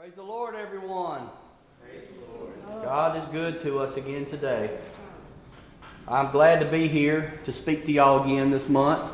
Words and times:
Praise 0.00 0.14
the 0.14 0.22
Lord, 0.22 0.54
everyone. 0.54 1.28
God 2.82 3.18
is 3.18 3.24
good 3.26 3.60
to 3.60 3.80
us 3.80 3.98
again 3.98 4.24
today. 4.24 4.70
I'm 6.08 6.30
glad 6.30 6.60
to 6.60 6.66
be 6.66 6.88
here 6.88 7.38
to 7.44 7.52
speak 7.52 7.84
to 7.84 7.92
y'all 7.92 8.24
again 8.24 8.50
this 8.50 8.66
month. 8.66 9.10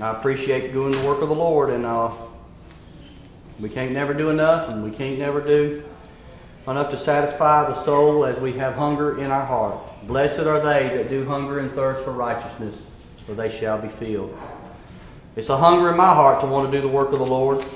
I 0.00 0.10
appreciate 0.12 0.72
doing 0.72 0.92
the 0.92 1.04
work 1.04 1.22
of 1.22 1.28
the 1.28 1.34
Lord, 1.34 1.70
and 1.70 1.84
uh, 1.84 2.14
we 3.58 3.68
can't 3.68 3.90
never 3.90 4.14
do 4.14 4.30
enough, 4.30 4.68
and 4.68 4.84
we 4.84 4.92
can't 4.92 5.18
never 5.18 5.40
do 5.40 5.82
enough 6.68 6.88
to 6.90 6.96
satisfy 6.96 7.68
the 7.68 7.82
soul 7.82 8.24
as 8.24 8.38
we 8.38 8.52
have 8.52 8.74
hunger 8.76 9.18
in 9.18 9.32
our 9.32 9.44
heart. 9.44 9.76
Blessed 10.06 10.46
are 10.46 10.60
they 10.60 10.96
that 10.96 11.10
do 11.10 11.24
hunger 11.24 11.58
and 11.58 11.72
thirst 11.72 12.04
for 12.04 12.12
righteousness, 12.12 12.86
for 13.26 13.32
they 13.32 13.50
shall 13.50 13.82
be 13.82 13.88
filled. 13.88 14.38
It's 15.34 15.48
a 15.48 15.56
hunger 15.56 15.90
in 15.90 15.96
my 15.96 16.14
heart 16.14 16.42
to 16.42 16.46
want 16.46 16.70
to 16.70 16.76
do 16.76 16.80
the 16.80 16.94
work 16.94 17.10
of 17.10 17.18
the 17.18 17.26
Lord. 17.26 17.66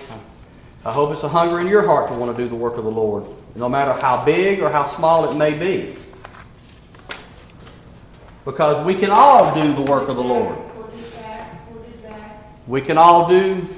I 0.84 0.92
hope 0.92 1.12
it's 1.12 1.22
a 1.24 1.28
hunger 1.28 1.60
in 1.60 1.66
your 1.66 1.84
heart 1.84 2.08
to 2.08 2.14
want 2.14 2.34
to 2.34 2.42
do 2.42 2.48
the 2.48 2.56
work 2.56 2.78
of 2.78 2.84
the 2.84 2.90
Lord, 2.90 3.24
no 3.54 3.68
matter 3.68 3.92
how 3.92 4.24
big 4.24 4.60
or 4.60 4.70
how 4.70 4.88
small 4.88 5.30
it 5.30 5.36
may 5.36 5.58
be. 5.58 5.94
Because 8.46 8.84
we 8.86 8.94
can 8.94 9.10
all 9.10 9.54
do 9.54 9.74
the 9.74 9.82
work 9.82 10.08
of 10.08 10.16
the 10.16 10.24
Lord. 10.24 10.58
We 12.66 12.80
can 12.80 12.96
all 12.96 13.28
do 13.28 13.68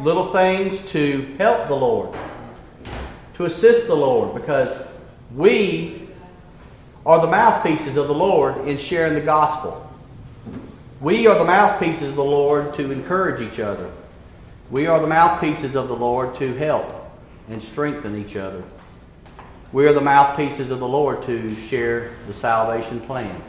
little 0.00 0.32
things 0.32 0.80
to 0.92 1.34
help 1.36 1.68
the 1.68 1.74
Lord, 1.74 2.16
to 3.34 3.44
assist 3.44 3.86
the 3.86 3.94
Lord, 3.94 4.34
because 4.34 4.86
we 5.34 6.08
are 7.04 7.20
the 7.20 7.26
mouthpieces 7.26 7.98
of 7.98 8.06
the 8.08 8.14
Lord 8.14 8.66
in 8.66 8.78
sharing 8.78 9.12
the 9.12 9.20
gospel. 9.20 9.90
We 11.02 11.26
are 11.26 11.38
the 11.38 11.44
mouthpieces 11.44 12.08
of 12.08 12.16
the 12.16 12.24
Lord 12.24 12.72
to 12.74 12.90
encourage 12.90 13.42
each 13.42 13.60
other. 13.60 13.90
We 14.74 14.88
are 14.88 14.98
the 14.98 15.06
mouthpieces 15.06 15.76
of 15.76 15.86
the 15.86 15.94
Lord 15.94 16.34
to 16.38 16.52
help 16.54 16.84
and 17.48 17.62
strengthen 17.62 18.18
each 18.18 18.34
other. 18.34 18.64
We 19.72 19.86
are 19.86 19.92
the 19.92 20.00
mouthpieces 20.00 20.72
of 20.72 20.80
the 20.80 20.88
Lord 20.88 21.22
to 21.26 21.54
share 21.60 22.10
the 22.26 22.34
salvation 22.34 22.98
plan. 22.98 23.40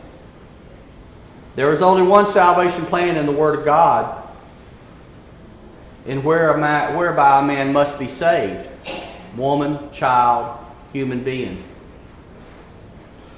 There 1.56 1.74
is 1.74 1.82
only 1.82 2.04
one 2.04 2.28
salvation 2.28 2.86
plan 2.86 3.18
in 3.18 3.26
the 3.26 3.32
Word 3.32 3.58
of 3.58 3.66
God, 3.66 4.24
in 6.06 6.24
whereby 6.24 7.40
a 7.40 7.44
man 7.44 7.74
must 7.74 7.98
be 7.98 8.08
saved 8.08 8.70
woman, 9.36 9.92
child, 9.92 10.64
human 10.94 11.24
being. 11.24 11.64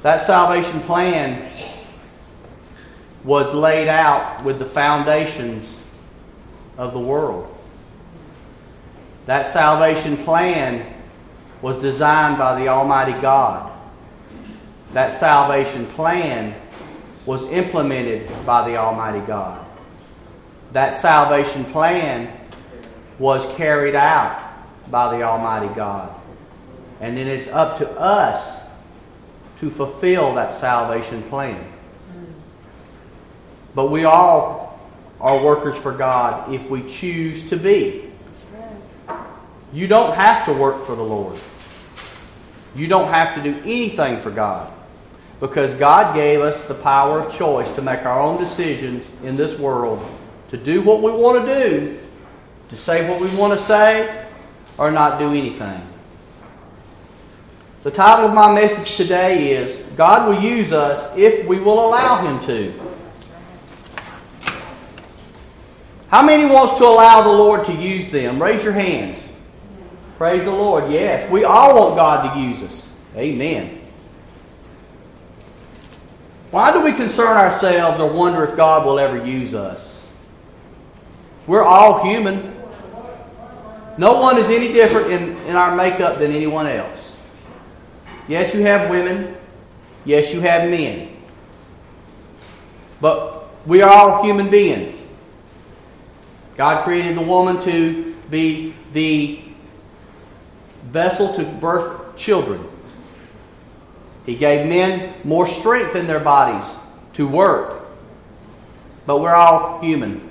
That 0.01 0.25
salvation 0.25 0.81
plan 0.81 1.53
was 3.23 3.53
laid 3.53 3.87
out 3.87 4.43
with 4.43 4.59
the 4.59 4.65
foundations 4.65 5.73
of 6.77 6.91
the 6.91 6.99
world. 6.99 7.46
That 9.27 9.47
salvation 9.47 10.15
plan 10.17 10.93
was 11.61 11.75
designed 11.77 12.37
by 12.37 12.59
the 12.59 12.69
Almighty 12.69 13.11
God. 13.21 13.71
That 14.93 15.11
salvation 15.11 15.85
plan 15.87 16.55
was 17.25 17.43
implemented 17.47 18.29
by 18.45 18.69
the 18.69 18.77
Almighty 18.77 19.19
God. 19.27 19.65
That 20.71 20.95
salvation 20.95 21.65
plan 21.65 22.31
was 23.19 23.45
carried 23.57 23.95
out 23.95 24.41
by 24.89 25.17
the 25.17 25.23
Almighty 25.23 25.73
God. 25.75 26.15
And 27.01 27.17
then 27.17 27.27
it's 27.27 27.49
up 27.49 27.79
to 27.79 27.89
us 27.99 28.61
to 29.59 29.69
fulfill 29.69 30.35
that 30.35 30.53
salvation 30.53 31.21
plan. 31.23 31.63
But 33.75 33.91
we 33.91 34.05
all 34.05 34.79
are 35.19 35.43
workers 35.43 35.77
for 35.77 35.91
God 35.91 36.53
if 36.53 36.69
we 36.69 36.87
choose 36.87 37.49
to 37.49 37.57
be. 37.57 38.06
You 39.73 39.87
don't 39.87 40.15
have 40.15 40.45
to 40.45 40.53
work 40.53 40.85
for 40.85 40.95
the 40.95 41.03
Lord. 41.03 41.39
You 42.75 42.87
don't 42.87 43.09
have 43.09 43.35
to 43.35 43.41
do 43.41 43.59
anything 43.61 44.21
for 44.21 44.31
God. 44.31 44.71
Because 45.39 45.73
God 45.75 46.15
gave 46.15 46.41
us 46.41 46.63
the 46.63 46.73
power 46.73 47.19
of 47.19 47.33
choice 47.33 47.71
to 47.75 47.81
make 47.81 48.05
our 48.05 48.19
own 48.19 48.39
decisions 48.39 49.05
in 49.23 49.35
this 49.37 49.57
world, 49.59 50.03
to 50.49 50.57
do 50.57 50.81
what 50.81 51.01
we 51.01 51.11
want 51.11 51.45
to 51.45 51.59
do, 51.59 51.99
to 52.69 52.77
say 52.77 53.07
what 53.07 53.21
we 53.21 53.27
want 53.37 53.57
to 53.57 53.63
say, 53.63 54.25
or 54.77 54.91
not 54.91 55.19
do 55.19 55.29
anything. 55.29 55.81
The 57.83 57.91
title 57.91 58.27
of 58.27 58.33
my 58.33 58.53
message 58.53 58.97
today 58.97 59.51
is 59.51 59.77
God 59.95 60.27
will 60.27 60.41
use 60.41 60.71
us 60.71 61.15
if 61.15 61.45
we 61.45 61.59
will 61.59 61.85
allow 61.85 62.25
Him 62.25 62.39
to. 62.47 62.73
How 66.09 66.23
many 66.23 66.45
wants 66.51 66.75
to 66.79 66.85
allow 66.85 67.21
the 67.21 67.31
Lord 67.31 67.65
to 67.65 67.73
use 67.73 68.09
them? 68.09 68.41
Raise 68.41 68.63
your 68.63 68.73
hands. 68.73 69.19
Praise 70.17 70.45
the 70.45 70.51
Lord. 70.51 70.91
Yes. 70.91 71.29
We 71.29 71.43
all 71.43 71.75
want 71.75 71.95
God 71.95 72.33
to 72.33 72.39
use 72.39 72.63
us. 72.63 72.91
Amen. 73.15 73.79
Why 76.49 76.73
do 76.73 76.81
we 76.81 76.91
concern 76.91 77.37
ourselves 77.37 77.99
or 77.99 78.11
wonder 78.11 78.43
if 78.43 78.55
God 78.55 78.85
will 78.85 78.97
ever 78.97 79.23
use 79.23 79.53
us? 79.53 80.09
We're 81.45 81.63
all 81.63 82.03
human. 82.03 82.55
No 83.99 84.19
one 84.19 84.37
is 84.37 84.49
any 84.49 84.73
different 84.73 85.11
in, 85.11 85.37
in 85.45 85.55
our 85.55 85.75
makeup 85.75 86.17
than 86.17 86.31
anyone 86.31 86.65
else. 86.65 87.15
Yes, 88.27 88.55
you 88.55 88.61
have 88.61 88.89
women. 88.89 89.35
Yes, 90.03 90.33
you 90.33 90.41
have 90.41 90.69
men. 90.69 91.09
But 92.99 93.49
we 93.67 93.83
are 93.83 93.89
all 93.89 94.23
human 94.23 94.49
beings. 94.49 94.99
God 96.55 96.83
created 96.83 97.15
the 97.15 97.21
woman 97.21 97.61
to 97.61 98.15
be 98.31 98.73
the 98.93 99.41
vessel 100.91 101.33
to 101.35 101.43
birth 101.43 102.15
children. 102.15 102.63
He 104.25 104.35
gave 104.35 104.67
men 104.67 105.13
more 105.23 105.47
strength 105.47 105.95
in 105.95 106.07
their 106.07 106.19
bodies 106.19 106.69
to 107.13 107.27
work. 107.27 107.81
But 109.05 109.21
we're 109.21 109.33
all 109.33 109.79
human. 109.79 110.29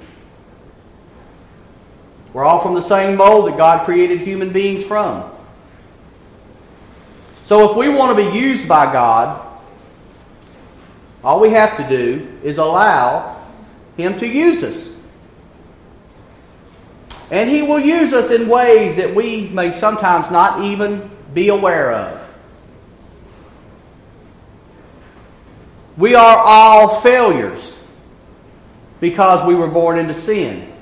We're 2.32 2.44
all 2.44 2.60
from 2.60 2.74
the 2.74 2.82
same 2.82 3.16
mold 3.16 3.48
that 3.48 3.56
God 3.56 3.86
created 3.86 4.20
human 4.20 4.52
beings 4.52 4.84
from. 4.84 5.30
So 7.44 7.70
if 7.70 7.76
we 7.76 7.88
want 7.88 8.18
to 8.18 8.30
be 8.30 8.38
used 8.38 8.68
by 8.68 8.92
God, 8.92 9.42
all 11.24 11.40
we 11.40 11.50
have 11.50 11.76
to 11.78 11.88
do 11.88 12.38
is 12.42 12.58
allow 12.58 13.42
Him 13.96 14.18
to 14.18 14.26
use 14.26 14.62
us. 14.62 14.95
And 17.30 17.50
He 17.50 17.62
will 17.62 17.80
use 17.80 18.12
us 18.12 18.30
in 18.30 18.48
ways 18.48 18.96
that 18.96 19.14
we 19.14 19.48
may 19.48 19.72
sometimes 19.72 20.30
not 20.30 20.64
even 20.64 21.10
be 21.34 21.48
aware 21.48 21.92
of. 21.92 22.22
We 25.96 26.14
are 26.14 26.36
all 26.38 27.00
failures 27.00 27.82
because 29.00 29.46
we 29.46 29.54
were 29.54 29.68
born 29.68 29.98
into 29.98 30.14
sin. 30.14 30.72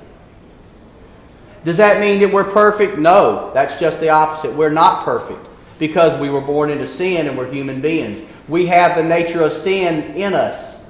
Does 1.65 1.79
that 1.79 2.01
mean 2.01 2.21
that 2.21 2.33
we're 2.33 2.45
perfect? 2.45 2.99
No, 2.99 3.51
that's 3.55 3.79
just 3.79 4.01
the 4.01 4.11
opposite. 4.11 4.53
We're 4.53 4.71
not 4.71 5.05
perfect 5.05 5.49
because 5.79 6.21
we 6.21 6.29
were 6.29 6.41
born 6.41 6.71
into 6.71 6.87
sin 6.87 7.27
and 7.27 7.39
we're 7.39 7.51
human 7.51 7.81
beings. 7.81 8.29
We 8.49 8.67
have 8.67 8.97
the 8.97 9.05
nature 9.05 9.43
of 9.43 9.53
sin 9.53 10.15
in 10.15 10.35
us. 10.35 10.89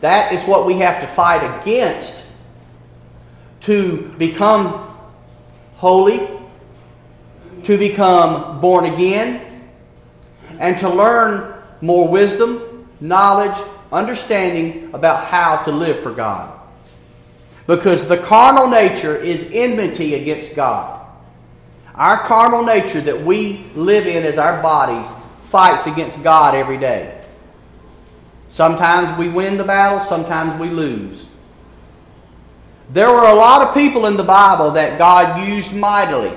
That 0.00 0.32
is 0.32 0.42
what 0.44 0.66
we 0.66 0.74
have 0.74 1.00
to 1.00 1.06
fight 1.08 1.60
against 1.60 2.26
to 3.60 4.14
become 4.18 4.88
holy, 5.76 6.28
to 7.64 7.78
become 7.78 8.60
born 8.60 8.86
again, 8.86 9.62
and 10.58 10.78
to 10.78 10.88
learn 10.88 11.54
more 11.80 12.08
wisdom, 12.08 12.88
knowledge, 13.00 13.56
understanding 13.92 14.90
about 14.92 15.24
how 15.26 15.62
to 15.62 15.70
live 15.70 16.00
for 16.00 16.12
God. 16.12 16.58
Because 17.66 18.08
the 18.08 18.16
carnal 18.16 18.68
nature 18.68 19.16
is 19.16 19.50
enmity 19.52 20.14
against 20.14 20.54
God. 20.54 21.06
Our 21.94 22.18
carnal 22.18 22.64
nature 22.64 23.00
that 23.02 23.22
we 23.22 23.66
live 23.74 24.06
in 24.06 24.24
as 24.24 24.38
our 24.38 24.62
bodies 24.62 25.06
fights 25.42 25.86
against 25.86 26.22
God 26.22 26.54
every 26.54 26.78
day. 26.78 27.14
Sometimes 28.50 29.18
we 29.18 29.28
win 29.28 29.58
the 29.58 29.64
battle, 29.64 30.00
sometimes 30.00 30.58
we 30.60 30.70
lose. 30.70 31.27
There 32.90 33.10
were 33.10 33.26
a 33.26 33.34
lot 33.34 33.66
of 33.66 33.74
people 33.74 34.06
in 34.06 34.16
the 34.16 34.24
Bible 34.24 34.72
that 34.72 34.98
God 34.98 35.46
used 35.46 35.74
mightily. 35.74 36.36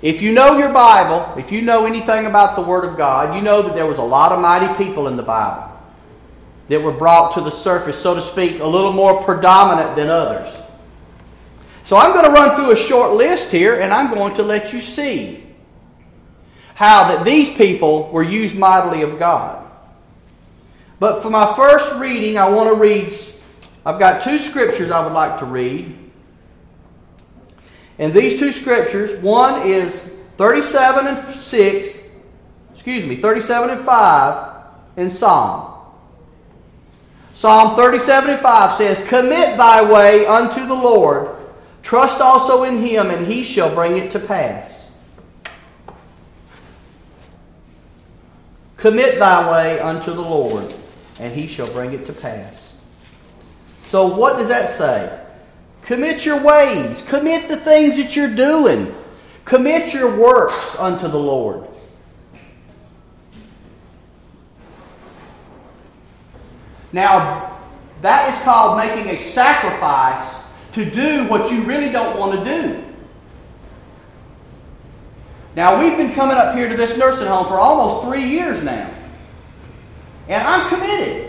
If 0.00 0.22
you 0.22 0.32
know 0.32 0.58
your 0.58 0.72
Bible, 0.72 1.38
if 1.38 1.50
you 1.50 1.62
know 1.62 1.86
anything 1.86 2.26
about 2.26 2.56
the 2.56 2.62
Word 2.62 2.84
of 2.84 2.96
God, 2.96 3.34
you 3.34 3.42
know 3.42 3.62
that 3.62 3.74
there 3.74 3.86
was 3.86 3.98
a 3.98 4.02
lot 4.02 4.32
of 4.32 4.40
mighty 4.40 4.72
people 4.82 5.08
in 5.08 5.16
the 5.16 5.22
Bible 5.22 5.72
that 6.68 6.80
were 6.80 6.92
brought 6.92 7.34
to 7.34 7.40
the 7.40 7.50
surface, 7.50 7.98
so 7.98 8.14
to 8.14 8.20
speak, 8.20 8.60
a 8.60 8.66
little 8.66 8.92
more 8.92 9.22
predominant 9.22 9.96
than 9.96 10.08
others. 10.08 10.54
So 11.84 11.96
I'm 11.96 12.12
going 12.12 12.24
to 12.24 12.30
run 12.30 12.56
through 12.56 12.70
a 12.70 12.76
short 12.76 13.12
list 13.12 13.50
here 13.50 13.80
and 13.80 13.92
I'm 13.92 14.14
going 14.14 14.34
to 14.34 14.42
let 14.42 14.72
you 14.72 14.80
see 14.80 15.42
how 16.74 17.08
that 17.08 17.24
these 17.24 17.50
people 17.54 18.10
were 18.10 18.22
used 18.22 18.56
mightily 18.56 19.02
of 19.02 19.18
God. 19.18 19.64
But 20.98 21.22
for 21.22 21.30
my 21.30 21.54
first 21.54 21.94
reading, 21.96 22.38
I 22.38 22.48
want 22.48 22.70
to 22.70 22.74
read 22.74 23.12
I've 23.86 23.98
got 23.98 24.22
two 24.22 24.38
scriptures 24.38 24.90
I 24.90 25.04
would 25.04 25.12
like 25.12 25.38
to 25.40 25.44
read. 25.44 25.98
And 27.98 28.12
these 28.12 28.38
two 28.38 28.50
scriptures, 28.50 29.20
one 29.22 29.66
is 29.66 30.10
37 30.36 31.06
and 31.06 31.18
6, 31.18 31.98
excuse 32.72 33.06
me, 33.06 33.16
37 33.16 33.70
and 33.70 33.80
5 33.80 34.54
in 34.96 35.10
Psalm. 35.10 35.72
Psalm 37.34 37.76
37 37.76 38.30
and 38.30 38.40
5 38.40 38.74
says, 38.76 39.08
Commit 39.08 39.56
thy 39.56 39.90
way 39.90 40.26
unto 40.26 40.66
the 40.66 40.74
Lord, 40.74 41.36
trust 41.82 42.20
also 42.20 42.64
in 42.64 42.78
him, 42.78 43.10
and 43.10 43.26
he 43.26 43.44
shall 43.44 43.72
bring 43.74 43.96
it 43.96 44.10
to 44.12 44.18
pass. 44.18 44.92
Commit 48.76 49.18
thy 49.18 49.50
way 49.50 49.80
unto 49.80 50.12
the 50.12 50.20
Lord, 50.20 50.74
and 51.20 51.34
he 51.34 51.46
shall 51.46 51.70
bring 51.72 51.92
it 51.92 52.06
to 52.06 52.12
pass. 52.12 52.63
So, 53.94 54.08
what 54.08 54.38
does 54.38 54.48
that 54.48 54.70
say? 54.70 55.24
Commit 55.82 56.26
your 56.26 56.42
ways, 56.42 57.00
commit 57.02 57.46
the 57.46 57.56
things 57.56 57.96
that 57.96 58.16
you're 58.16 58.34
doing, 58.34 58.92
commit 59.44 59.94
your 59.94 60.18
works 60.18 60.76
unto 60.80 61.06
the 61.06 61.16
Lord. 61.16 61.68
Now, 66.92 67.56
that 68.02 68.34
is 68.34 68.42
called 68.42 68.78
making 68.78 69.14
a 69.14 69.18
sacrifice 69.20 70.42
to 70.72 70.84
do 70.84 71.28
what 71.28 71.52
you 71.52 71.62
really 71.62 71.92
don't 71.92 72.18
want 72.18 72.36
to 72.36 72.44
do. 72.44 72.84
Now, 75.54 75.80
we've 75.80 75.96
been 75.96 76.12
coming 76.14 76.36
up 76.36 76.56
here 76.56 76.68
to 76.68 76.76
this 76.76 76.98
nursing 76.98 77.28
home 77.28 77.46
for 77.46 77.60
almost 77.60 78.08
three 78.08 78.28
years 78.28 78.60
now. 78.60 78.90
And 80.26 80.42
I'm 80.42 80.68
committed. 80.68 81.23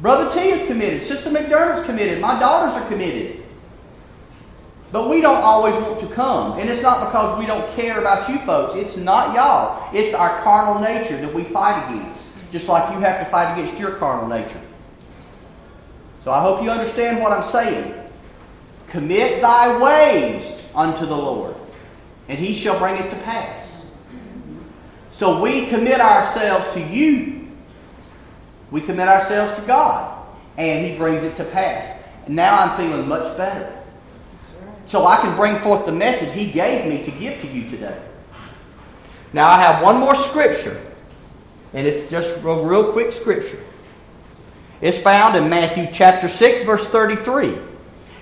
Brother 0.00 0.30
T 0.32 0.48
is 0.48 0.66
committed. 0.66 1.02
Sister 1.02 1.30
McDermott's 1.30 1.84
committed. 1.84 2.20
My 2.20 2.38
daughters 2.38 2.80
are 2.80 2.88
committed. 2.88 3.42
But 4.92 5.10
we 5.10 5.20
don't 5.20 5.42
always 5.42 5.74
want 5.74 6.00
to 6.00 6.06
come. 6.06 6.58
And 6.58 6.70
it's 6.70 6.82
not 6.82 7.06
because 7.06 7.38
we 7.38 7.46
don't 7.46 7.70
care 7.74 7.98
about 7.98 8.28
you 8.28 8.38
folks. 8.38 8.74
It's 8.74 8.96
not 8.96 9.34
y'all. 9.34 9.94
It's 9.94 10.14
our 10.14 10.40
carnal 10.42 10.80
nature 10.80 11.16
that 11.18 11.34
we 11.34 11.44
fight 11.44 11.90
against 11.90 12.28
just 12.50 12.68
like 12.68 12.92
you 12.94 13.00
have 13.00 13.18
to 13.18 13.30
fight 13.30 13.52
against 13.52 13.78
your 13.78 13.92
carnal 13.92 14.28
nature. 14.28 14.60
So 16.20 16.32
I 16.32 16.40
hope 16.40 16.62
you 16.62 16.70
understand 16.70 17.22
what 17.22 17.32
I'm 17.32 17.48
saying. 17.48 17.94
Commit 18.88 19.42
thy 19.42 19.78
ways 19.80 20.66
unto 20.74 21.04
the 21.04 21.16
Lord, 21.16 21.54
and 22.28 22.38
he 22.38 22.54
shall 22.54 22.78
bring 22.78 22.96
it 22.96 23.10
to 23.10 23.16
pass. 23.16 23.92
So 25.12 25.42
we 25.42 25.66
commit 25.66 26.00
ourselves 26.00 26.66
to 26.74 26.80
you. 26.80 27.37
We 28.70 28.80
commit 28.80 29.08
ourselves 29.08 29.58
to 29.58 29.66
God, 29.66 30.26
and 30.56 30.86
he 30.86 30.96
brings 30.96 31.24
it 31.24 31.36
to 31.36 31.44
pass. 31.44 31.96
Now 32.26 32.58
I'm 32.58 32.76
feeling 32.76 33.08
much 33.08 33.36
better. 33.36 33.74
So 34.86 35.06
I 35.06 35.16
can 35.16 35.36
bring 35.36 35.56
forth 35.56 35.86
the 35.86 35.92
message 35.92 36.32
he 36.32 36.50
gave 36.50 36.86
me 36.86 37.04
to 37.04 37.10
give 37.10 37.40
to 37.40 37.46
you 37.46 37.68
today. 37.68 38.00
Now 39.32 39.48
I 39.48 39.60
have 39.60 39.82
one 39.82 39.98
more 39.98 40.14
scripture 40.14 40.80
and 41.72 41.86
it's 41.86 42.10
just 42.10 42.36
a 42.38 42.40
real 42.40 42.92
quick 42.92 43.12
scripture. 43.12 43.62
It's 44.80 44.98
found 44.98 45.36
in 45.36 45.48
Matthew 45.48 45.88
chapter 45.92 46.28
6, 46.28 46.62
verse 46.62 46.88
33. 46.88 47.56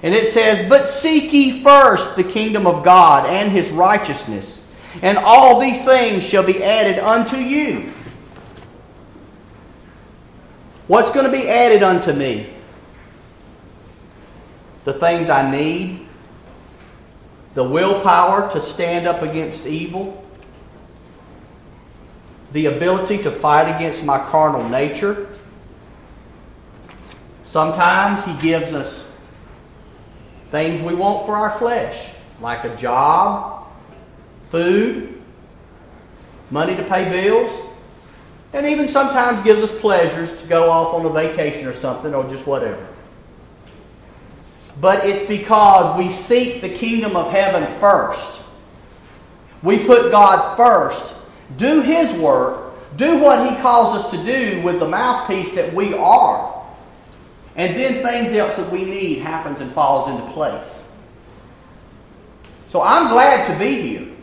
And 0.03 0.15
it 0.15 0.27
says, 0.27 0.69
But 0.69 0.89
seek 0.89 1.33
ye 1.33 1.63
first 1.63 2.17
the 2.17 2.25
kingdom 2.25 2.67
of 2.67 2.85
God 2.85 3.27
and 3.27 3.51
his 3.53 3.71
righteousness, 3.71 4.65
and 5.03 5.19
all 5.19 5.61
these 5.61 5.85
things 5.85 6.23
shall 6.23 6.43
be 6.43 6.63
added 6.63 6.99
unto 6.99 7.37
you. 7.37 7.93
What's 10.89 11.11
going 11.11 11.27
to 11.27 11.33
be 11.33 11.49
added 11.49 11.83
unto 11.83 12.13
me? 12.13 12.49
The 14.85 14.93
things 14.93 15.29
I 15.29 15.51
need, 15.51 16.07
the 17.55 17.65
willpower 17.65 18.53
to 18.53 18.61
stand 18.61 19.07
up 19.07 19.23
against 19.23 19.67
evil, 19.67 20.25
the 22.53 22.67
ability 22.67 23.23
to 23.25 23.33
fight 23.33 23.75
against 23.75 24.05
my 24.05 24.19
carnal 24.19 24.69
nature. 24.69 25.27
Sometimes 27.45 28.25
He 28.25 28.35
gives 28.41 28.73
us 28.73 29.13
things 30.51 30.81
we 30.81 30.95
want 30.95 31.27
for 31.27 31.35
our 31.35 31.51
flesh, 31.59 32.15
like 32.41 32.65
a 32.65 32.77
job, 32.77 33.67
food, 34.51 35.21
money 36.51 36.77
to 36.77 36.85
pay 36.85 37.11
bills, 37.11 37.51
and 38.57 38.67
even 38.67 38.89
sometimes 38.89 39.45
gives 39.45 39.63
us 39.63 39.81
pleasures 39.81 40.35
to 40.41 40.47
go 40.47 40.71
off 40.71 40.95
on 40.95 41.05
a 41.05 41.11
vacation 41.11 41.67
or 41.67 41.75
something 41.75 42.15
or 42.15 42.27
just 42.31 42.47
whatever. 42.47 42.87
But 44.81 45.05
it's 45.05 45.27
because 45.27 45.99
we 45.99 46.11
seek 46.11 46.63
the 46.63 46.71
kingdom 46.71 47.17
of 47.17 47.31
heaven 47.31 47.67
first. 47.79 48.41
We 49.63 49.85
put 49.85 50.11
God 50.11 50.57
first 50.57 51.15
do 51.59 51.83
His 51.83 52.11
work, 52.19 52.75
do 52.97 53.21
what 53.21 53.49
He 53.49 53.61
calls 53.61 54.03
us 54.03 54.11
to 54.11 54.25
do 54.25 54.63
with 54.63 54.81
the 54.81 54.89
mouthpiece 54.89 55.53
that 55.55 55.73
we 55.75 55.93
are. 55.95 56.67
And 57.57 57.77
then 57.77 58.03
things 58.03 58.33
else 58.33 58.57
that 58.57 58.71
we 58.73 58.85
need 58.85 59.19
happens 59.19 59.61
and 59.61 59.71
falls 59.73 60.11
into 60.11 60.33
place. 60.33 60.91
So 62.69 62.83
I'm 62.83 63.13
glad 63.13 63.53
to 63.53 63.59
be 63.59 63.81
here. 63.81 64.16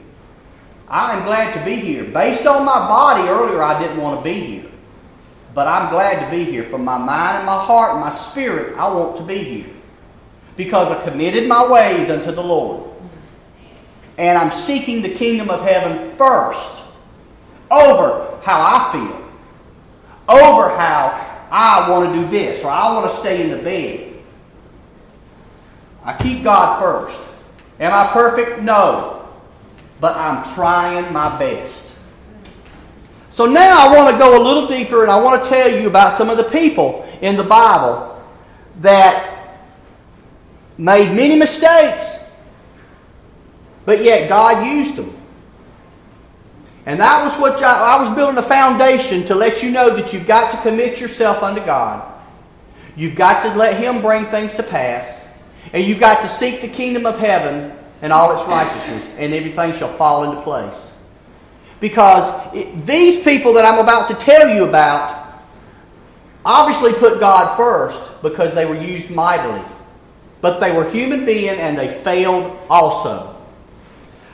I 0.87 1.17
am 1.17 1.25
glad 1.25 1.53
to 1.53 1.65
be 1.65 1.75
here. 1.75 2.03
Based 2.03 2.45
on 2.45 2.65
my 2.65 2.87
body 2.87 3.27
earlier, 3.29 3.61
I 3.61 3.79
didn't 3.79 3.97
want 3.97 4.19
to 4.19 4.23
be 4.23 4.39
here. 4.39 4.71
But 5.53 5.67
I'm 5.67 5.91
glad 5.91 6.23
to 6.23 6.31
be 6.31 6.43
here. 6.43 6.63
From 6.63 6.83
my 6.83 6.97
mind 6.97 7.37
and 7.37 7.45
my 7.45 7.63
heart 7.63 7.91
and 7.91 8.01
my 8.01 8.11
spirit, 8.11 8.77
I 8.77 8.87
want 8.87 9.17
to 9.17 9.23
be 9.23 9.37
here. 9.37 9.69
Because 10.55 10.91
I 10.91 11.03
committed 11.09 11.47
my 11.47 11.65
ways 11.65 12.09
unto 12.09 12.31
the 12.31 12.43
Lord. 12.43 12.91
And 14.17 14.37
I'm 14.37 14.51
seeking 14.51 15.01
the 15.01 15.09
kingdom 15.09 15.49
of 15.49 15.61
heaven 15.61 16.15
first 16.17 16.83
over 17.71 18.39
how 18.43 18.61
I 18.61 18.91
feel, 18.91 19.29
over 20.29 20.69
how 20.77 21.47
I 21.49 21.89
want 21.89 22.13
to 22.13 22.21
do 22.21 22.27
this 22.29 22.63
or 22.63 22.69
I 22.69 22.93
want 22.93 23.11
to 23.11 23.17
stay 23.17 23.43
in 23.43 23.49
the 23.55 23.63
bed. 23.63 24.13
I 26.03 26.17
keep 26.17 26.43
God 26.43 26.79
first. 26.79 27.21
Am 27.79 27.93
I 27.93 28.11
perfect? 28.11 28.61
No. 28.61 29.12
But 30.03 30.17
I'm 30.17 30.43
trying 30.53 31.13
my 31.13 31.39
best. 31.39 31.97
So 33.31 33.45
now 33.45 33.87
I 33.87 33.95
want 33.95 34.11
to 34.11 34.19
go 34.19 34.37
a 34.37 34.43
little 34.43 34.67
deeper 34.67 35.01
and 35.01 35.09
I 35.09 35.15
want 35.15 35.41
to 35.41 35.49
tell 35.49 35.71
you 35.71 35.87
about 35.87 36.17
some 36.17 36.29
of 36.29 36.35
the 36.35 36.43
people 36.43 37.09
in 37.21 37.37
the 37.37 37.43
Bible 37.45 38.21
that 38.81 39.55
made 40.77 41.15
many 41.15 41.37
mistakes, 41.37 42.29
but 43.85 44.03
yet 44.03 44.27
God 44.27 44.67
used 44.67 44.97
them. 44.97 45.15
And 46.85 46.99
that 46.99 47.23
was 47.23 47.39
what 47.39 47.63
I, 47.63 47.95
I 47.95 48.03
was 48.03 48.13
building 48.13 48.37
a 48.37 48.43
foundation 48.43 49.23
to 49.27 49.35
let 49.35 49.63
you 49.63 49.71
know 49.71 49.95
that 49.95 50.11
you've 50.11 50.27
got 50.27 50.51
to 50.51 50.57
commit 50.69 50.99
yourself 50.99 51.41
unto 51.43 51.63
God. 51.63 52.11
You've 52.97 53.15
got 53.15 53.41
to 53.43 53.57
let 53.57 53.81
Him 53.81 54.01
bring 54.01 54.25
things 54.25 54.53
to 54.55 54.63
pass. 54.63 55.25
And 55.71 55.81
you've 55.81 56.01
got 56.01 56.19
to 56.23 56.27
seek 56.27 56.59
the 56.59 56.67
kingdom 56.67 57.05
of 57.05 57.17
heaven 57.19 57.79
and 58.03 58.11
all 58.11 58.33
its 58.33 58.47
righteousness, 58.47 59.15
and 59.17 59.33
everything 59.33 59.73
shall 59.73 59.91
fall 59.93 60.25
into 60.29 60.41
place. 60.41 60.93
Because 61.79 62.53
it, 62.53 62.85
these 62.85 63.23
people 63.23 63.53
that 63.53 63.65
I'm 63.65 63.79
about 63.79 64.09
to 64.09 64.15
tell 64.15 64.53
you 64.53 64.65
about 64.65 65.41
obviously 66.45 66.93
put 66.93 67.21
God 67.21 67.55
first 67.55 68.21
because 68.21 68.53
they 68.53 68.65
were 68.65 68.79
used 68.79 69.09
mightily. 69.09 69.61
But 70.41 70.59
they 70.59 70.73
were 70.73 70.89
human 70.89 71.23
beings 71.23 71.57
and 71.57 71.77
they 71.77 71.87
failed 71.87 72.59
also. 72.69 73.37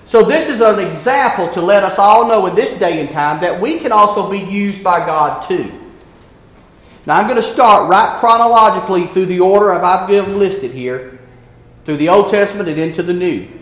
So, 0.06 0.24
this 0.24 0.50
is 0.50 0.62
an 0.62 0.80
example 0.80 1.48
to 1.50 1.62
let 1.62 1.84
us 1.84 2.00
all 2.00 2.28
know 2.28 2.48
in 2.48 2.56
this 2.56 2.74
day 2.80 3.00
and 3.00 3.12
time 3.12 3.40
that 3.42 3.62
we 3.62 3.78
can 3.78 3.92
also 3.92 4.32
be 4.32 4.40
used 4.40 4.84
by 4.84 5.06
God 5.06 5.44
too. 5.44 5.72
Now, 7.06 7.18
I'm 7.18 7.28
going 7.28 7.36
to 7.36 7.48
start 7.48 7.88
right 7.88 8.20
chronologically 8.20 9.06
through 9.06 9.28
the 9.28 9.42
order 9.42 9.72
I've 9.72 10.10
listed 10.10 10.72
here, 10.72 11.20
through 11.86 11.98
the 11.98 12.10
Old 12.10 12.32
Testament 12.32 12.68
and 12.68 12.80
into 12.80 13.04
the 13.04 13.14
New. 13.14 13.59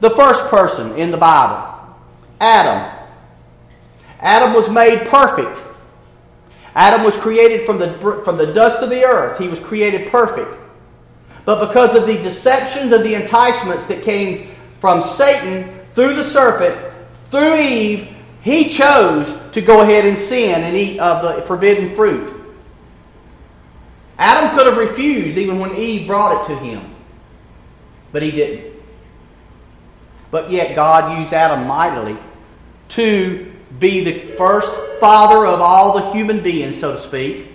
The 0.00 0.10
first 0.10 0.46
person 0.48 0.94
in 0.96 1.10
the 1.10 1.16
Bible, 1.16 1.94
Adam. 2.40 2.92
Adam 4.20 4.54
was 4.54 4.68
made 4.68 5.06
perfect. 5.08 5.62
Adam 6.74 7.04
was 7.04 7.16
created 7.16 7.64
from 7.64 7.78
the, 7.78 7.92
from 8.24 8.36
the 8.36 8.52
dust 8.52 8.82
of 8.82 8.90
the 8.90 9.04
earth. 9.04 9.38
He 9.38 9.48
was 9.48 9.60
created 9.60 10.10
perfect. 10.10 10.58
But 11.46 11.68
because 11.68 11.94
of 11.94 12.06
the 12.06 12.22
deceptions 12.22 12.92
and 12.92 13.04
the 13.04 13.14
enticements 13.14 13.86
that 13.86 14.02
came 14.02 14.50
from 14.80 15.02
Satan 15.02 15.80
through 15.94 16.14
the 16.14 16.24
serpent, 16.24 16.76
through 17.30 17.56
Eve, 17.56 18.08
he 18.42 18.68
chose 18.68 19.34
to 19.52 19.60
go 19.60 19.80
ahead 19.80 20.04
and 20.04 20.18
sin 20.18 20.62
and 20.62 20.76
eat 20.76 21.00
of 21.00 21.22
the 21.22 21.42
forbidden 21.42 21.94
fruit. 21.94 22.32
Adam 24.18 24.56
could 24.56 24.66
have 24.66 24.76
refused 24.76 25.38
even 25.38 25.58
when 25.58 25.74
Eve 25.76 26.06
brought 26.06 26.42
it 26.42 26.48
to 26.48 26.58
him, 26.58 26.94
but 28.12 28.22
he 28.22 28.30
didn't. 28.30 28.65
But 30.36 30.50
yet 30.50 30.76
God 30.76 31.18
used 31.18 31.32
Adam 31.32 31.66
mightily 31.66 32.14
to 32.90 33.50
be 33.78 34.04
the 34.04 34.36
first 34.36 34.70
father 35.00 35.46
of 35.46 35.62
all 35.62 35.98
the 35.98 36.12
human 36.12 36.42
beings, 36.42 36.78
so 36.78 36.92
to 36.92 37.00
speak. 37.00 37.46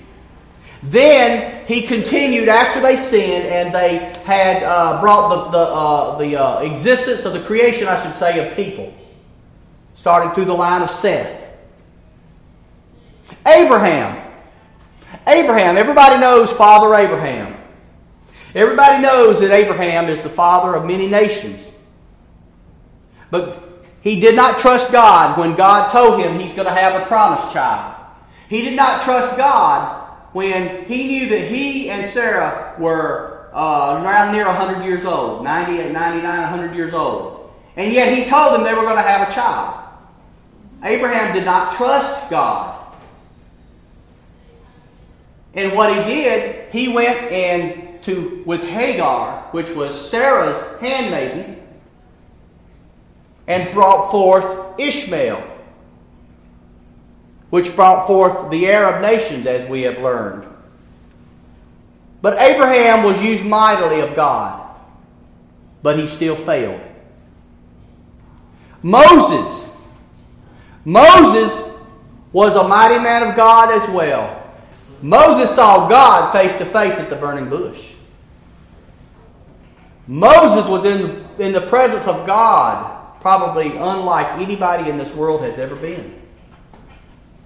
Then 0.82 1.64
he 1.68 1.84
continued 1.84 2.50
after 2.50 2.82
they 2.82 2.98
sinned 2.98 3.46
and 3.46 3.72
they 3.72 3.98
had 4.24 4.64
uh, 4.64 5.00
brought 5.00 5.30
the, 5.30 5.52
the, 5.52 5.64
uh, 5.64 6.18
the 6.18 6.36
uh, 6.36 6.62
existence 6.62 7.24
of 7.24 7.34
the 7.34 7.42
creation, 7.42 7.88
I 7.88 8.02
should 8.02 8.16
say, 8.16 8.50
of 8.50 8.56
people, 8.56 8.92
starting 9.94 10.32
through 10.32 10.46
the 10.46 10.56
line 10.56 10.82
of 10.82 10.90
Seth. 10.90 11.56
Abraham. 13.46 14.28
Abraham, 15.28 15.78
everybody 15.78 16.20
knows 16.20 16.52
Father 16.52 16.96
Abraham. 16.96 17.62
Everybody 18.56 19.04
knows 19.04 19.40
that 19.42 19.52
Abraham 19.52 20.10
is 20.10 20.24
the 20.24 20.30
father 20.30 20.76
of 20.76 20.84
many 20.84 21.08
nations. 21.08 21.68
But 23.32 23.64
he 24.02 24.20
did 24.20 24.36
not 24.36 24.60
trust 24.60 24.92
God 24.92 25.40
when 25.40 25.56
God 25.56 25.90
told 25.92 26.22
him 26.22 26.38
he's 26.38 26.54
going 26.54 26.68
to 26.68 26.74
have 26.74 27.02
a 27.02 27.06
promised 27.06 27.52
child. 27.52 27.96
He 28.50 28.62
did 28.62 28.76
not 28.76 29.02
trust 29.02 29.38
God 29.38 30.10
when 30.34 30.86
he 30.86 31.08
knew 31.08 31.30
that 31.30 31.48
he 31.48 31.90
and 31.90 32.06
Sarah 32.06 32.76
were 32.78 33.50
uh, 33.54 34.02
around 34.04 34.34
near 34.34 34.46
100 34.46 34.84
years 34.84 35.06
old, 35.06 35.44
90, 35.44 35.92
99, 35.92 36.24
100 36.24 36.76
years 36.76 36.94
old. 36.94 37.52
And 37.76 37.92
yet 37.92 38.16
he 38.18 38.30
told 38.30 38.54
them 38.54 38.64
they 38.64 38.74
were 38.74 38.84
going 38.84 38.98
to 38.98 39.02
have 39.02 39.28
a 39.28 39.32
child. 39.32 39.78
Abraham 40.84 41.34
did 41.34 41.46
not 41.46 41.74
trust 41.74 42.30
God. 42.30 42.78
And 45.54 45.74
what 45.74 45.96
he 45.96 46.04
did, 46.04 46.70
he 46.72 46.88
went 46.88 47.18
and 47.32 48.02
to 48.04 48.42
with 48.46 48.64
Hagar, 48.64 49.50
which 49.52 49.70
was 49.76 50.10
Sarah's 50.10 50.80
handmaiden, 50.80 51.61
and 53.52 53.70
brought 53.74 54.12
forth 54.12 54.80
Ishmael, 54.80 55.44
which 57.50 57.76
brought 57.76 58.08
forth 58.08 58.50
the 58.50 58.72
Arab 58.72 59.02
nations, 59.02 59.46
as 59.46 59.70
we 59.70 59.82
have 59.82 60.00
learned. 60.00 60.48
But 62.22 62.40
Abraham 62.40 63.04
was 63.04 63.22
used 63.22 63.44
mightily 63.44 64.00
of 64.00 64.16
God, 64.16 64.74
but 65.84 66.00
he 66.00 66.08
still 66.08 66.38
failed. 66.38 66.80
Moses. 68.82 69.70
Moses 70.86 71.70
was 72.32 72.56
a 72.56 72.66
mighty 72.66 73.04
man 73.04 73.28
of 73.28 73.36
God 73.36 73.70
as 73.70 73.90
well. 73.90 74.50
Moses 75.02 75.54
saw 75.54 75.90
God 75.90 76.32
face 76.32 76.58
to 76.58 76.66
face 76.66 76.98
at 76.98 77.10
the 77.10 77.18
burning 77.18 77.50
bush. 77.50 77.96
Moses 80.08 80.70
was 80.70 80.86
in, 80.86 81.26
in 81.38 81.52
the 81.52 81.62
presence 81.62 82.08
of 82.08 82.26
God, 82.26 83.01
probably 83.22 83.70
unlike 83.78 84.40
anybody 84.40 84.90
in 84.90 84.98
this 84.98 85.14
world 85.14 85.42
has 85.42 85.58
ever 85.60 85.76
been 85.76 86.20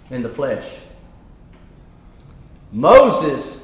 in 0.10 0.24
the 0.24 0.29
flesh. 0.29 0.79
Moses, 2.72 3.63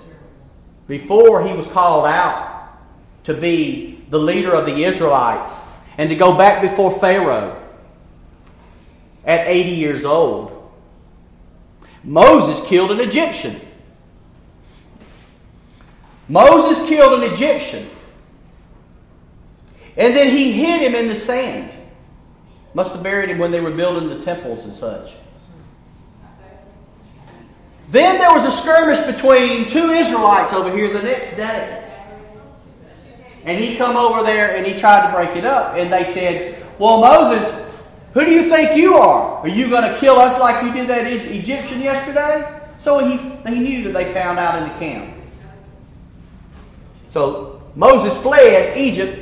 before 0.87 1.45
he 1.45 1.53
was 1.53 1.67
called 1.67 2.05
out 2.05 2.77
to 3.23 3.33
be 3.33 4.03
the 4.09 4.19
leader 4.19 4.53
of 4.53 4.65
the 4.65 4.83
Israelites 4.83 5.63
and 5.97 6.09
to 6.09 6.15
go 6.15 6.37
back 6.37 6.61
before 6.61 6.91
Pharaoh 6.99 7.57
at 9.25 9.47
80 9.47 9.69
years 9.71 10.05
old, 10.05 10.57
Moses 12.03 12.65
killed 12.67 12.91
an 12.91 12.99
Egyptian. 12.99 13.55
Moses 16.27 16.87
killed 16.87 17.21
an 17.23 17.31
Egyptian. 17.31 17.87
And 19.97 20.15
then 20.15 20.29
he 20.29 20.51
hid 20.51 20.81
him 20.81 20.95
in 20.95 21.07
the 21.07 21.15
sand. 21.15 21.70
Must 22.73 22.93
have 22.93 23.03
buried 23.03 23.29
him 23.29 23.37
when 23.37 23.51
they 23.51 23.59
were 23.59 23.71
building 23.71 24.09
the 24.09 24.19
temples 24.19 24.65
and 24.65 24.73
such. 24.73 25.15
Then 27.89 28.19
there 28.19 28.31
was 28.31 28.45
a 28.45 28.51
skirmish 28.51 29.05
between 29.05 29.67
two 29.67 29.89
Israelites 29.89 30.53
over 30.53 30.75
here 30.75 30.93
the 30.93 31.03
next 31.03 31.35
day. 31.35 31.77
And 33.43 33.59
he 33.59 33.75
come 33.75 33.97
over 33.97 34.23
there 34.23 34.55
and 34.55 34.65
he 34.65 34.77
tried 34.77 35.07
to 35.07 35.13
break 35.13 35.35
it 35.35 35.45
up. 35.45 35.75
And 35.75 35.91
they 35.91 36.05
said, 36.13 36.63
Well, 36.79 37.01
Moses, 37.01 37.61
who 38.13 38.23
do 38.25 38.31
you 38.31 38.49
think 38.49 38.77
you 38.77 38.95
are? 38.95 39.39
Are 39.39 39.47
you 39.47 39.69
going 39.69 39.91
to 39.91 39.97
kill 39.99 40.15
us 40.15 40.39
like 40.39 40.63
you 40.63 40.71
did 40.71 40.87
that 40.87 41.05
Egyptian 41.07 41.81
yesterday? 41.81 42.61
So 42.79 42.99
he, 42.99 43.17
he 43.49 43.59
knew 43.59 43.83
that 43.83 43.93
they 43.93 44.13
found 44.13 44.39
out 44.39 44.61
in 44.61 44.69
the 44.69 44.79
camp. 44.79 45.13
So 47.09 47.61
Moses 47.75 48.17
fled 48.21 48.77
Egypt 48.77 49.20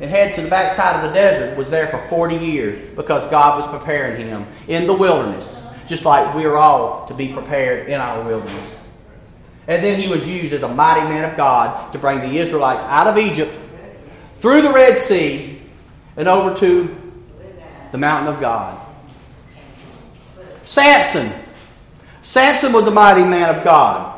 and 0.00 0.10
head 0.10 0.34
to 0.34 0.42
the 0.42 0.48
backside 0.48 0.96
of 0.96 1.10
the 1.10 1.14
desert, 1.14 1.56
was 1.56 1.70
there 1.70 1.86
for 1.88 1.98
40 2.08 2.36
years 2.36 2.94
because 2.96 3.26
God 3.30 3.60
was 3.60 3.78
preparing 3.78 4.26
him 4.26 4.46
in 4.68 4.86
the 4.86 4.94
wilderness 4.94 5.62
just 5.86 6.04
like 6.04 6.34
we 6.34 6.44
are 6.44 6.56
all 6.56 7.06
to 7.06 7.14
be 7.14 7.32
prepared 7.32 7.88
in 7.88 8.00
our 8.00 8.22
wilderness. 8.22 8.80
And 9.68 9.82
then 9.82 10.00
he 10.00 10.08
was 10.08 10.26
used 10.26 10.52
as 10.52 10.62
a 10.62 10.68
mighty 10.68 11.02
man 11.08 11.28
of 11.28 11.36
God 11.36 11.92
to 11.92 11.98
bring 11.98 12.20
the 12.20 12.38
Israelites 12.38 12.82
out 12.84 13.06
of 13.06 13.18
Egypt, 13.18 13.52
through 14.40 14.62
the 14.62 14.72
Red 14.72 14.98
Sea, 14.98 15.60
and 16.16 16.28
over 16.28 16.56
to 16.58 17.14
the 17.92 17.98
mountain 17.98 18.32
of 18.32 18.40
God. 18.40 18.80
Samson. 20.64 21.32
Samson 22.22 22.72
was 22.72 22.86
a 22.86 22.90
mighty 22.90 23.24
man 23.24 23.54
of 23.54 23.64
God. 23.64 24.12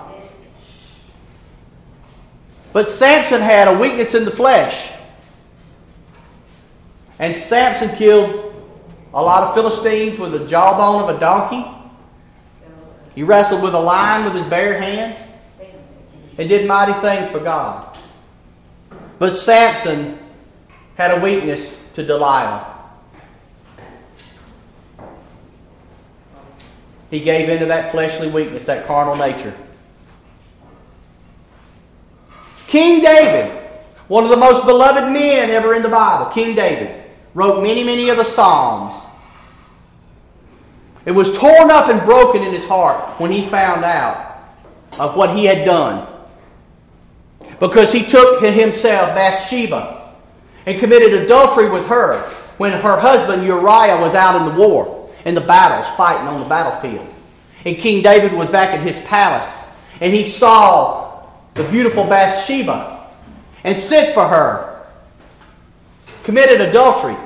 But 2.72 2.88
Samson 2.88 3.40
had 3.40 3.68
a 3.68 3.78
weakness 3.78 4.14
in 4.14 4.24
the 4.24 4.30
flesh. 4.30 4.92
And 7.18 7.36
Samson 7.36 7.94
killed 7.96 8.54
a 9.12 9.22
lot 9.22 9.48
of 9.48 9.54
Philistines 9.54 10.18
with 10.18 10.32
the 10.32 10.46
jawbone 10.46 11.08
of 11.08 11.16
a 11.16 11.20
donkey. 11.20 11.68
He 13.14 13.22
wrestled 13.22 13.62
with 13.62 13.74
a 13.74 13.80
lion 13.80 14.24
with 14.24 14.34
his 14.34 14.44
bare 14.44 14.80
hands 14.80 15.18
and 16.36 16.48
did 16.48 16.68
mighty 16.68 16.92
things 17.00 17.28
for 17.30 17.40
God. 17.40 17.98
But 19.18 19.32
Samson 19.32 20.18
had 20.96 21.18
a 21.18 21.20
weakness 21.20 21.82
to 21.94 22.04
Delilah. 22.04 22.76
He 27.10 27.20
gave 27.20 27.48
into 27.48 27.66
that 27.66 27.90
fleshly 27.90 28.28
weakness, 28.28 28.66
that 28.66 28.86
carnal 28.86 29.16
nature. 29.16 29.54
King 32.68 33.02
David, 33.02 33.50
one 34.08 34.24
of 34.24 34.30
the 34.30 34.36
most 34.36 34.66
beloved 34.66 35.10
men 35.12 35.50
ever 35.50 35.74
in 35.74 35.82
the 35.82 35.88
Bible, 35.88 36.30
King 36.30 36.54
David 36.54 37.07
wrote 37.34 37.62
many, 37.62 37.84
many 37.84 38.08
of 38.08 38.16
the 38.16 38.24
Psalms. 38.24 39.02
It 41.04 41.12
was 41.12 41.36
torn 41.38 41.70
up 41.70 41.88
and 41.88 42.00
broken 42.02 42.42
in 42.42 42.52
his 42.52 42.66
heart 42.66 43.20
when 43.20 43.30
he 43.30 43.46
found 43.46 43.84
out 43.84 44.42
of 44.98 45.16
what 45.16 45.34
he 45.34 45.44
had 45.44 45.64
done. 45.64 46.06
Because 47.60 47.92
he 47.92 48.04
took 48.04 48.42
himself 48.42 49.14
Bathsheba 49.14 50.14
and 50.66 50.78
committed 50.78 51.22
adultery 51.22 51.70
with 51.70 51.86
her 51.86 52.18
when 52.58 52.72
her 52.72 53.00
husband 53.00 53.46
Uriah 53.46 54.00
was 54.00 54.14
out 54.14 54.36
in 54.36 54.54
the 54.54 54.60
war, 54.60 55.10
in 55.24 55.34
the 55.34 55.40
battles, 55.40 55.90
fighting 55.96 56.26
on 56.26 56.40
the 56.40 56.46
battlefield. 56.46 57.06
And 57.64 57.76
King 57.76 58.02
David 58.02 58.32
was 58.32 58.50
back 58.50 58.74
in 58.74 58.82
his 58.82 59.00
palace 59.02 59.64
and 60.00 60.12
he 60.12 60.24
saw 60.24 61.26
the 61.54 61.64
beautiful 61.64 62.04
Bathsheba 62.04 63.06
and 63.64 63.76
sent 63.76 64.14
for 64.14 64.26
her, 64.26 64.67
committed 66.28 66.60
adultery. 66.60 67.16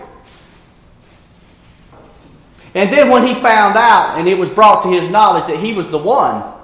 And 2.72 2.88
then 2.88 3.10
when 3.10 3.26
he 3.26 3.34
found 3.34 3.76
out 3.76 4.16
and 4.16 4.28
it 4.28 4.38
was 4.38 4.48
brought 4.48 4.84
to 4.84 4.90
his 4.90 5.10
knowledge 5.10 5.44
that 5.46 5.58
he 5.58 5.72
was 5.72 5.90
the 5.90 5.98
one, 5.98 6.54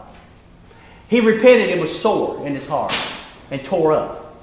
he 1.08 1.18
repented 1.18 1.70
and 1.70 1.80
was 1.80 2.00
sore 2.00 2.46
in 2.46 2.54
his 2.54 2.64
heart 2.68 2.94
and 3.50 3.64
tore 3.64 3.92
up. 3.92 4.36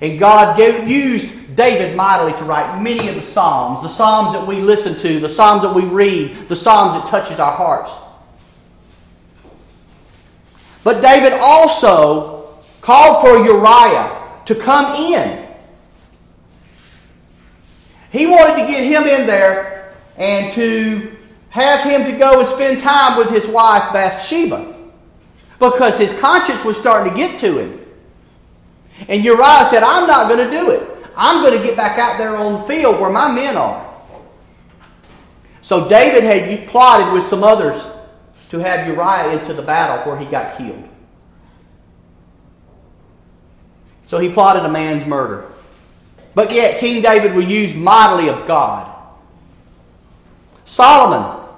And 0.00 0.20
God 0.20 0.56
used 0.88 1.56
David 1.56 1.96
mightily 1.96 2.30
to 2.34 2.44
write 2.44 2.80
many 2.80 3.08
of 3.08 3.16
the 3.16 3.22
Psalms, 3.22 3.82
the 3.82 3.88
Psalms 3.88 4.32
that 4.32 4.46
we 4.46 4.60
listen 4.60 4.96
to, 5.00 5.18
the 5.18 5.28
Psalms 5.28 5.62
that 5.62 5.74
we 5.74 5.82
read, 5.82 6.36
the 6.48 6.54
Psalms 6.54 7.02
that 7.02 7.10
touches 7.10 7.40
our 7.40 7.52
hearts. 7.52 7.92
But 10.84 11.00
David 11.00 11.32
also 11.40 12.54
called 12.80 13.20
for 13.20 13.44
Uriah 13.44 14.42
to 14.44 14.54
come 14.54 14.94
in. 14.94 15.49
He 18.10 18.26
wanted 18.26 18.62
to 18.62 18.68
get 18.68 18.84
him 18.84 19.04
in 19.04 19.26
there 19.26 19.94
and 20.16 20.52
to 20.54 21.16
have 21.50 21.80
him 21.80 22.04
to 22.10 22.18
go 22.18 22.40
and 22.40 22.48
spend 22.48 22.80
time 22.80 23.16
with 23.16 23.30
his 23.30 23.46
wife 23.46 23.92
Bathsheba 23.92 24.76
because 25.58 25.98
his 25.98 26.18
conscience 26.20 26.64
was 26.64 26.76
starting 26.76 27.12
to 27.12 27.18
get 27.18 27.38
to 27.40 27.58
him. 27.58 27.80
And 29.08 29.24
Uriah 29.24 29.66
said, 29.70 29.82
I'm 29.82 30.06
not 30.06 30.28
going 30.28 30.44
to 30.44 30.50
do 30.50 30.70
it. 30.70 30.88
I'm 31.16 31.42
going 31.42 31.58
to 31.58 31.64
get 31.64 31.76
back 31.76 31.98
out 31.98 32.18
there 32.18 32.36
on 32.36 32.54
the 32.54 32.66
field 32.66 33.00
where 33.00 33.10
my 33.10 33.30
men 33.32 33.56
are. 33.56 33.86
So 35.62 35.88
David 35.88 36.24
had 36.24 36.68
plotted 36.68 37.12
with 37.12 37.24
some 37.24 37.44
others 37.44 37.82
to 38.50 38.58
have 38.58 38.86
Uriah 38.86 39.38
into 39.38 39.54
the 39.54 39.62
battle 39.62 40.10
where 40.10 40.18
he 40.18 40.26
got 40.26 40.56
killed. 40.56 40.88
So 44.06 44.18
he 44.18 44.28
plotted 44.28 44.64
a 44.64 44.70
man's 44.70 45.06
murder. 45.06 45.50
But 46.34 46.52
yet 46.52 46.78
King 46.78 47.02
David 47.02 47.34
was 47.34 47.44
used 47.46 47.76
mightily 47.76 48.28
of 48.28 48.46
God. 48.46 48.86
Solomon. 50.64 51.48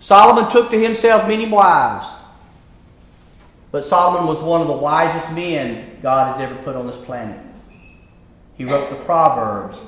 Solomon 0.00 0.50
took 0.50 0.70
to 0.70 0.78
himself 0.78 1.26
many 1.26 1.48
wives. 1.48 2.06
But 3.72 3.84
Solomon 3.84 4.28
was 4.28 4.42
one 4.42 4.60
of 4.60 4.68
the 4.68 4.72
wisest 4.72 5.32
men 5.32 5.98
God 6.00 6.32
has 6.32 6.40
ever 6.40 6.54
put 6.62 6.76
on 6.76 6.86
this 6.86 6.96
planet. 7.04 7.40
He 8.56 8.64
wrote 8.64 8.88
the 8.88 8.96
Proverbs. 8.96 9.78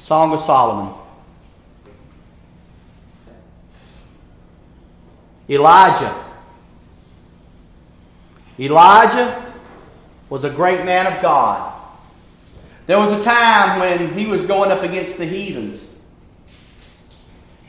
Song 0.00 0.32
of 0.32 0.40
Solomon. 0.40 0.94
Elijah. 5.48 6.24
Elijah 8.58 9.45
was 10.28 10.44
a 10.44 10.50
great 10.50 10.84
man 10.84 11.12
of 11.12 11.20
God. 11.22 11.72
There 12.86 12.98
was 12.98 13.12
a 13.12 13.22
time 13.22 13.80
when 13.80 14.14
he 14.14 14.26
was 14.26 14.44
going 14.44 14.70
up 14.70 14.82
against 14.82 15.18
the 15.18 15.26
heathens. 15.26 15.88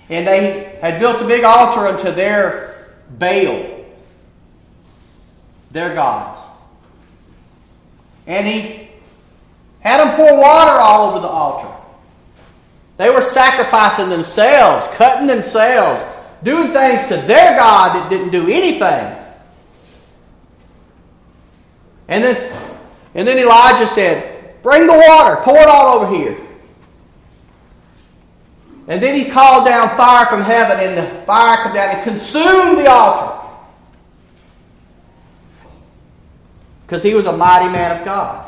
And 0.10 0.26
they 0.28 0.78
had 0.82 1.00
built 1.00 1.22
a 1.22 1.26
big 1.26 1.44
altar 1.44 1.88
unto 1.88 2.12
their 2.12 2.96
Baal, 3.18 3.86
their 5.72 5.94
gods. 5.96 6.42
And 8.26 8.48
he 8.48 8.90
had 9.80 10.06
them 10.06 10.16
pour 10.16 10.38
water 10.38 10.80
all 10.80 11.10
over 11.10 11.20
the 11.20 11.28
altar. 11.28 11.74
They 12.98 13.10
were 13.10 13.22
sacrificing 13.22 14.10
themselves, 14.10 14.88
cutting 14.96 15.28
themselves, 15.28 16.04
doing 16.44 16.72
things 16.72 17.08
to 17.08 17.18
their 17.18 17.56
God 17.56 17.96
that 17.96 18.10
didn't 18.10 18.32
do 18.32 18.50
anything. 18.50 19.17
And 22.08 22.24
this 22.24 22.40
and 23.14 23.28
then 23.28 23.40
Elijah 23.40 23.88
said, 23.88 24.62
Bring 24.62 24.86
the 24.86 24.94
water, 24.94 25.42
pour 25.42 25.58
it 25.58 25.68
all 25.68 26.00
over 26.00 26.16
here. 26.16 26.38
And 28.88 29.02
then 29.02 29.16
he 29.16 29.26
called 29.30 29.66
down 29.66 29.98
fire 29.98 30.26
from 30.28 30.42
heaven, 30.42 30.80
and 30.80 30.98
the 30.98 31.26
fire 31.26 31.64
came 31.64 31.74
down 31.74 31.96
and 31.96 32.04
consumed 32.04 32.78
the 32.78 32.90
altar. 32.90 33.48
Because 36.86 37.04
he 37.04 37.14
was 37.14 37.26
a 37.26 37.36
mighty 37.36 37.70
man 37.70 37.98
of 37.98 38.06
God. 38.06 38.46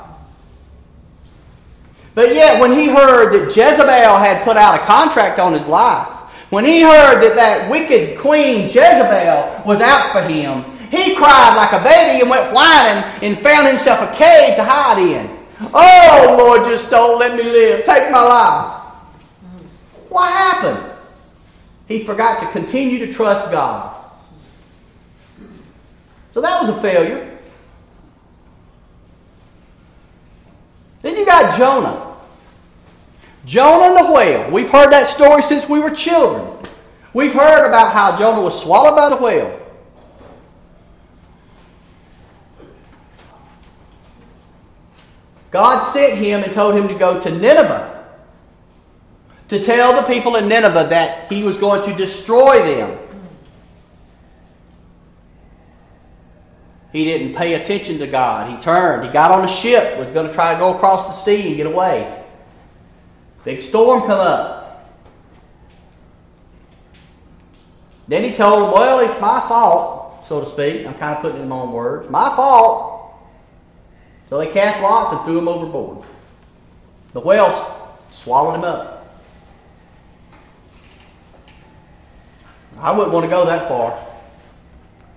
But 2.16 2.34
yet, 2.34 2.62
when 2.62 2.72
he 2.72 2.88
heard 2.88 3.34
that 3.34 3.48
Jezebel 3.48 4.18
had 4.18 4.44
put 4.44 4.56
out 4.56 4.76
a 4.76 4.86
contract 4.86 5.40
on 5.40 5.54
his 5.54 5.66
life, 5.68 6.08
when 6.52 6.64
he 6.64 6.82
heard 6.82 7.22
that 7.22 7.36
that 7.36 7.70
wicked 7.70 8.20
queen 8.20 8.64
Jezebel 8.64 9.64
was 9.66 9.82
out 9.82 10.12
for 10.12 10.22
him, 10.22 10.64
he 10.90 11.16
cried 11.16 11.56
like 11.56 11.74
a 11.74 11.84
baby 11.84 12.22
and 12.22 12.30
went 12.30 12.52
whining 12.54 13.04
and 13.22 13.38
found 13.40 13.68
himself 13.68 14.02
a 14.02 14.16
cave 14.16 14.56
to 14.56 14.64
hide 14.64 15.00
in. 15.00 15.38
Oh, 15.74 16.36
Lord, 16.38 16.70
just 16.70 16.90
don't 16.90 17.20
let 17.20 17.36
me 17.36 17.44
live. 17.44 17.86
Take 17.86 18.12
my 18.12 18.22
life. 18.22 18.82
What 20.10 20.32
happened? 20.32 20.92
He 21.88 22.04
forgot 22.04 22.40
to 22.40 22.52
continue 22.52 23.00
to 23.06 23.12
trust 23.12 23.52
God. 23.52 23.96
So 26.32 26.42
that 26.42 26.62
was 26.62 26.70
a 26.70 26.82
failure. 26.82 27.38
Then 31.02 31.16
you 31.18 31.26
got 31.26 31.58
Jonah. 31.58 32.16
Jonah 33.46 33.96
and 33.96 34.08
the 34.08 34.14
whale. 34.14 34.52
We've 34.52 34.70
heard 34.70 34.92
that 34.92 35.08
story 35.08 35.42
since 35.42 35.68
we 35.68 35.80
were 35.80 35.92
children. 35.92 36.68
We've 37.14 37.34
heard 37.34 37.68
about 37.68 37.94
how 37.94 38.18
Jonah 38.18 38.42
was 38.42 38.62
swallowed 38.62 38.96
by 38.96 39.10
the 39.10 39.18
whale. 39.18 39.69
God 45.52 45.84
sent 45.84 46.18
him 46.18 46.44
and 46.44 46.54
told 46.54 46.76
him 46.76 46.88
to 46.88 46.96
go 46.96 47.20
to 47.22 47.32
Nineveh 47.32 48.00
to 49.50 49.64
tell 49.64 50.00
the 50.00 50.08
people 50.08 50.36
in 50.36 50.48
Nineveh 50.48 50.88
that 50.92 51.32
he 51.32 51.44
was 51.44 51.58
going 51.58 51.90
to 51.90 51.98
destroy 51.98 52.62
them. 52.62 52.98
He 56.92 57.04
didn't 57.04 57.36
pay 57.36 57.56
attention 57.56 58.00
to 58.00 58.08
God. 58.08 58.56
He 58.56 58.62
turned. 58.62 59.06
He 59.06 59.12
got 59.12 59.32
on 59.32 59.46
a 59.46 59.48
ship, 59.48 59.98
was 59.98 60.12
going 60.12 60.28
to 60.28 60.34
try 60.34 60.54
to 60.54 60.60
go 60.60 60.76
across 60.76 61.08
the 61.08 61.14
sea 61.14 61.48
and 61.48 61.58
get 61.58 61.68
away. 61.68 62.24
Big 63.44 63.62
storm 63.62 64.02
come 64.02 64.20
up. 64.20 64.60
Then 68.08 68.24
he 68.24 68.34
told 68.34 68.64
them, 68.64 68.74
well, 68.74 69.00
it's 69.00 69.20
my 69.22 69.40
fault, 69.42 70.26
so 70.26 70.44
to 70.44 70.50
speak. 70.50 70.86
I'm 70.86 70.96
kind 70.96 71.16
of 71.16 71.22
putting 71.22 71.40
it 71.40 71.44
in 71.44 71.50
my 71.50 71.58
own 71.58 71.72
words. 71.72 72.10
My 72.10 72.36
fault. 72.36 72.99
So 74.30 74.38
they 74.38 74.48
cast 74.48 74.82
lots 74.82 75.12
and 75.12 75.26
threw 75.26 75.40
him 75.40 75.48
overboard. 75.48 76.06
The 77.14 77.20
whales 77.20 77.66
swallowed 78.12 78.56
him 78.56 78.64
up. 78.64 78.96
I 82.80 82.92
wouldn't 82.92 83.14
want 83.14 83.26
to 83.26 83.30
go 83.30 83.46
that 83.46 83.68
far. 83.68 83.92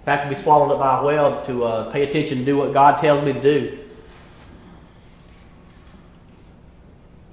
I 0.07 0.11
Have 0.11 0.25
to 0.25 0.29
be 0.29 0.35
swallowed 0.35 0.73
up 0.73 0.81
by 0.81 1.01
a 1.01 1.05
whale 1.05 1.43
to 1.45 1.65
uh, 1.65 1.93
pay 1.93 2.03
attention 2.03 2.39
and 2.39 2.47
do 2.47 2.57
what 2.57 2.73
God 2.73 3.01
tells 3.01 3.23
me 3.25 3.33
to 3.35 3.41
do. 3.41 3.79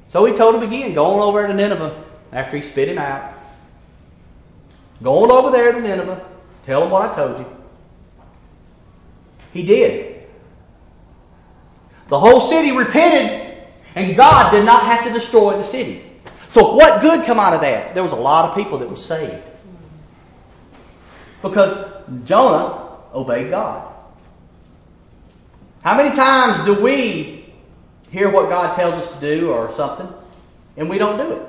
So 0.07 0.25
he 0.25 0.35
told 0.35 0.55
him 0.55 0.63
again, 0.63 0.93
go 0.93 1.05
on 1.05 1.19
over 1.19 1.47
to 1.47 1.53
Nineveh 1.53 2.03
after 2.31 2.57
he 2.57 2.63
spit 2.63 2.89
him 2.89 2.97
out. 2.97 3.33
Go 5.01 5.23
on 5.23 5.31
over 5.31 5.51
there 5.51 5.71
to 5.71 5.79
Nineveh. 5.79 6.25
Tell 6.65 6.83
him 6.83 6.91
what 6.91 7.09
I 7.09 7.15
told 7.15 7.39
you. 7.39 7.45
He 9.53 9.63
did. 9.63 10.08
The 12.09 12.19
whole 12.19 12.41
city 12.41 12.71
repented, 12.71 13.57
and 13.95 14.15
God 14.15 14.51
did 14.51 14.65
not 14.65 14.83
have 14.83 15.03
to 15.05 15.13
destroy 15.13 15.57
the 15.57 15.63
city. 15.63 16.03
So 16.47 16.75
what 16.75 17.01
good 17.01 17.25
come 17.25 17.39
out 17.39 17.53
of 17.53 17.61
that? 17.61 17.93
There 17.93 18.03
was 18.03 18.11
a 18.11 18.17
lot 18.17 18.49
of 18.49 18.55
people 18.55 18.79
that 18.79 18.89
were 18.89 18.95
saved. 18.95 19.43
Because 21.43 21.85
Jonah 22.25 22.97
obeyed 23.13 23.51
God. 23.51 23.93
How 25.83 25.95
many 25.95 26.13
times 26.15 26.65
do 26.65 26.81
we 26.81 27.45
hear 28.11 28.31
what 28.31 28.49
God 28.49 28.75
tells 28.75 28.95
us 28.95 29.13
to 29.13 29.19
do 29.19 29.51
or 29.51 29.71
something, 29.75 30.11
and 30.75 30.89
we 30.89 30.97
don't 30.97 31.17
do 31.17 31.33
it? 31.33 31.45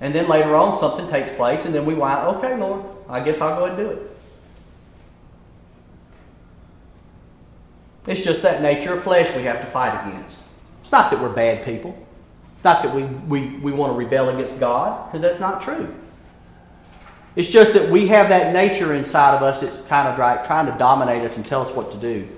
And 0.00 0.14
then 0.14 0.28
later 0.28 0.56
on, 0.56 0.78
something 0.78 1.08
takes 1.08 1.30
place, 1.32 1.64
and 1.66 1.74
then 1.74 1.84
we 1.84 1.94
whine, 1.94 2.24
okay, 2.36 2.56
Lord, 2.56 2.84
I 3.08 3.20
guess 3.20 3.40
I'll 3.40 3.56
go 3.58 3.66
and 3.66 3.76
do 3.76 3.90
it. 3.90 4.07
It's 8.06 8.22
just 8.22 8.42
that 8.42 8.62
nature 8.62 8.94
of 8.94 9.02
flesh 9.02 9.34
we 9.36 9.42
have 9.42 9.60
to 9.60 9.66
fight 9.66 10.08
against. 10.08 10.38
It's 10.80 10.92
not 10.92 11.10
that 11.10 11.20
we're 11.20 11.32
bad 11.32 11.64
people. 11.64 11.90
It's 12.54 12.64
not 12.64 12.82
that 12.82 12.94
we, 12.94 13.04
we, 13.04 13.56
we 13.58 13.72
want 13.72 13.92
to 13.92 13.98
rebel 13.98 14.30
against 14.30 14.58
God, 14.58 15.06
because 15.06 15.20
that's 15.20 15.40
not 15.40 15.60
true. 15.60 15.94
It's 17.36 17.50
just 17.50 17.74
that 17.74 17.90
we 17.90 18.08
have 18.08 18.30
that 18.30 18.52
nature 18.52 18.94
inside 18.94 19.36
of 19.36 19.42
us 19.42 19.60
that's 19.60 19.80
kind 19.82 20.08
of 20.08 20.18
right, 20.18 20.44
trying 20.44 20.66
to 20.66 20.76
dominate 20.78 21.22
us 21.22 21.36
and 21.36 21.46
tell 21.46 21.62
us 21.62 21.72
what 21.74 21.92
to 21.92 21.98
do. 21.98 22.28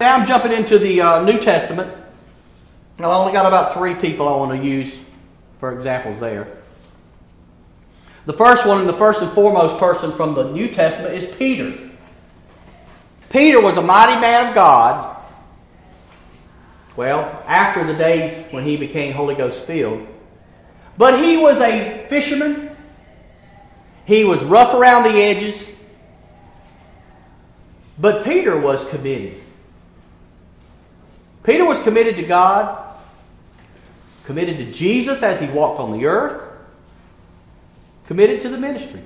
Now 0.00 0.16
I'm 0.16 0.26
jumping 0.26 0.52
into 0.52 0.78
the 0.78 1.00
uh, 1.00 1.24
New 1.24 1.38
Testament. 1.40 1.92
I've 2.98 3.04
only 3.04 3.32
got 3.32 3.46
about 3.46 3.74
three 3.74 3.94
people 3.94 4.28
I 4.28 4.36
want 4.36 4.58
to 4.58 4.66
use 4.66 4.96
for 5.58 5.74
examples 5.74 6.20
there. 6.20 6.56
The 8.24 8.32
first 8.32 8.66
one, 8.66 8.80
and 8.80 8.88
the 8.88 8.94
first 8.94 9.20
and 9.20 9.30
foremost 9.32 9.78
person 9.78 10.12
from 10.12 10.34
the 10.34 10.50
New 10.50 10.68
Testament, 10.68 11.14
is 11.14 11.26
Peter. 11.36 11.85
Peter 13.30 13.60
was 13.60 13.76
a 13.76 13.82
mighty 13.82 14.20
man 14.20 14.48
of 14.48 14.54
God. 14.54 15.16
Well, 16.96 17.42
after 17.46 17.84
the 17.84 17.94
days 17.94 18.36
when 18.52 18.64
he 18.64 18.76
became 18.76 19.12
Holy 19.12 19.34
Ghost 19.34 19.64
filled, 19.64 20.06
but 20.96 21.22
he 21.22 21.36
was 21.36 21.58
a 21.58 22.06
fisherman. 22.08 22.70
He 24.06 24.24
was 24.24 24.42
rough 24.44 24.72
around 24.72 25.02
the 25.02 25.20
edges. 25.20 25.70
But 27.98 28.24
Peter 28.24 28.58
was 28.58 28.88
committed. 28.88 29.40
Peter 31.42 31.64
was 31.64 31.78
committed 31.80 32.16
to 32.16 32.22
God, 32.22 32.82
committed 34.24 34.58
to 34.58 34.72
Jesus 34.72 35.22
as 35.22 35.40
he 35.40 35.46
walked 35.48 35.80
on 35.80 35.92
the 35.92 36.06
earth, 36.06 36.42
committed 38.06 38.40
to 38.42 38.48
the 38.48 38.58
ministry. 38.58 39.02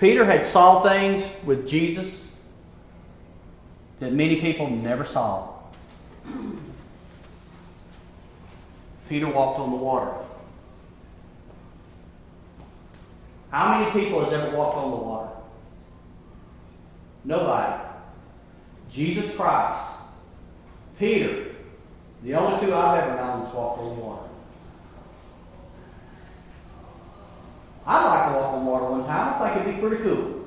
Peter 0.00 0.24
had 0.24 0.42
saw 0.42 0.82
things 0.82 1.30
with 1.44 1.68
Jesus 1.68 2.34
that 3.98 4.14
many 4.14 4.40
people 4.40 4.70
never 4.70 5.04
saw. 5.04 5.50
Peter 9.10 9.28
walked 9.28 9.60
on 9.60 9.70
the 9.70 9.76
water. 9.76 10.10
How 13.50 13.78
many 13.78 13.90
people 13.90 14.24
has 14.24 14.32
ever 14.32 14.56
walked 14.56 14.78
on 14.78 14.90
the 14.90 14.96
water? 14.96 15.30
Nobody. 17.24 17.82
Jesus 18.90 19.34
Christ. 19.36 19.84
Peter. 20.98 21.46
The 22.22 22.34
only 22.34 22.64
two 22.66 22.74
I've 22.74 23.02
ever 23.02 23.16
known 23.16 23.42
that's 23.42 23.54
walked 23.54 23.80
on 23.80 23.96
the 23.96 24.02
water. 24.02 24.29
I'd 27.86 28.04
like 28.04 28.28
to 28.28 28.40
walk 28.40 28.54
on 28.54 28.66
water 28.66 28.90
one 28.90 29.06
time. 29.06 29.42
I 29.42 29.50
think 29.50 29.66
it'd 29.66 29.74
be 29.76 29.88
pretty 29.88 30.02
cool. 30.02 30.40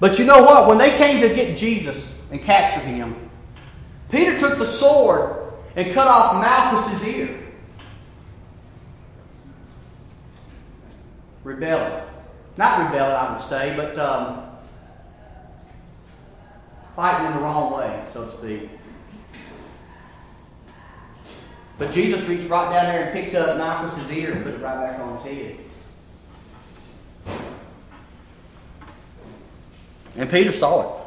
But 0.00 0.18
you 0.18 0.24
know 0.24 0.42
what? 0.42 0.66
When 0.66 0.78
they 0.78 0.96
came 0.96 1.20
to 1.20 1.32
get 1.32 1.56
Jesus 1.56 2.26
and 2.30 2.42
capture 2.42 2.80
him, 2.80 3.14
Peter 4.10 4.36
took 4.38 4.58
the 4.58 4.66
sword 4.66 5.52
and 5.76 5.94
cut 5.94 6.08
off 6.08 6.42
Malchus's 6.42 7.06
ear. 7.06 7.38
Rebelling. 11.44 12.04
Not 12.56 12.86
rebelling, 12.86 13.14
I 13.14 13.32
would 13.32 13.42
say, 13.42 13.74
but 13.76 13.98
um, 13.98 14.42
fighting 16.94 17.28
in 17.28 17.34
the 17.34 17.40
wrong 17.40 17.72
way, 17.72 18.04
so 18.12 18.26
to 18.26 18.38
speak. 18.38 18.70
But 21.78 21.92
Jesus 21.92 22.26
reached 22.28 22.48
right 22.48 22.70
down 22.70 22.86
there 22.86 23.04
and 23.04 23.12
picked 23.12 23.34
up 23.34 23.56
Malchus's 23.56 24.10
ear 24.12 24.32
and 24.32 24.44
put 24.44 24.54
it 24.54 24.60
right 24.60 24.90
back 24.90 25.00
on 25.00 25.16
his 25.18 25.24
head. 25.24 25.58
And 30.16 30.30
Peter 30.30 30.52
saw 30.52 30.98
it. 30.98 31.02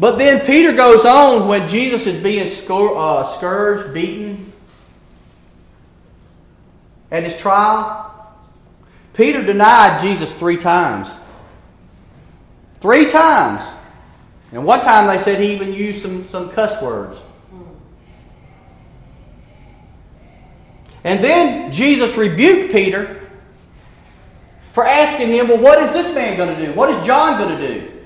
But 0.00 0.16
then 0.16 0.46
Peter 0.46 0.72
goes 0.72 1.04
on 1.04 1.48
when 1.48 1.68
Jesus 1.68 2.06
is 2.06 2.18
being 2.18 2.46
uh, 2.46 3.28
scourged, 3.28 3.92
beaten 3.92 4.52
at 7.10 7.24
his 7.24 7.36
trial. 7.36 8.04
Peter 9.14 9.42
denied 9.42 10.00
Jesus 10.00 10.32
three 10.34 10.58
times. 10.58 11.10
Three 12.80 13.10
times. 13.10 13.62
And 14.52 14.64
one 14.64 14.80
time 14.80 15.08
they 15.08 15.20
said 15.22 15.40
he 15.40 15.52
even 15.52 15.74
used 15.74 16.00
some, 16.00 16.26
some 16.26 16.50
cuss 16.50 16.80
words. 16.80 17.20
And 21.04 21.22
then 21.22 21.72
Jesus 21.72 22.16
rebuked 22.16 22.72
Peter 22.72 23.28
for 24.72 24.84
asking 24.84 25.28
him, 25.28 25.48
Well, 25.48 25.62
what 25.62 25.78
is 25.82 25.92
this 25.92 26.14
man 26.14 26.36
going 26.36 26.54
to 26.54 26.66
do? 26.66 26.72
What 26.72 26.90
is 26.90 27.06
John 27.06 27.38
going 27.38 27.58
to 27.58 27.68
do? 27.68 27.98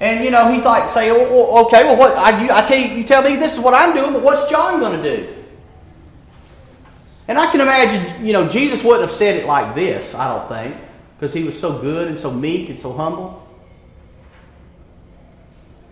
And 0.00 0.24
you 0.24 0.30
know, 0.30 0.52
he's 0.52 0.64
like 0.64 0.88
saying, 0.88 1.12
well, 1.12 1.66
okay, 1.66 1.84
well, 1.84 1.96
what 1.96 2.16
I, 2.16 2.44
you, 2.44 2.52
I 2.52 2.62
tell 2.62 2.78
you, 2.78 2.96
you 2.96 3.04
tell 3.04 3.22
me 3.22 3.36
this 3.36 3.54
is 3.54 3.58
what 3.58 3.74
I'm 3.74 3.94
doing, 3.94 4.12
but 4.12 4.22
what's 4.22 4.48
John 4.48 4.80
going 4.80 5.02
to 5.02 5.16
do? 5.16 5.34
And 7.26 7.36
I 7.38 7.50
can 7.50 7.60
imagine, 7.60 8.24
you 8.24 8.32
know, 8.32 8.48
Jesus 8.48 8.82
wouldn't 8.82 9.08
have 9.08 9.16
said 9.16 9.36
it 9.36 9.46
like 9.46 9.74
this, 9.74 10.14
I 10.14 10.28
don't 10.28 10.48
think, 10.48 10.76
because 11.18 11.34
he 11.34 11.44
was 11.44 11.58
so 11.58 11.78
good 11.78 12.08
and 12.08 12.16
so 12.16 12.30
meek 12.30 12.70
and 12.70 12.78
so 12.78 12.92
humble. 12.92 13.46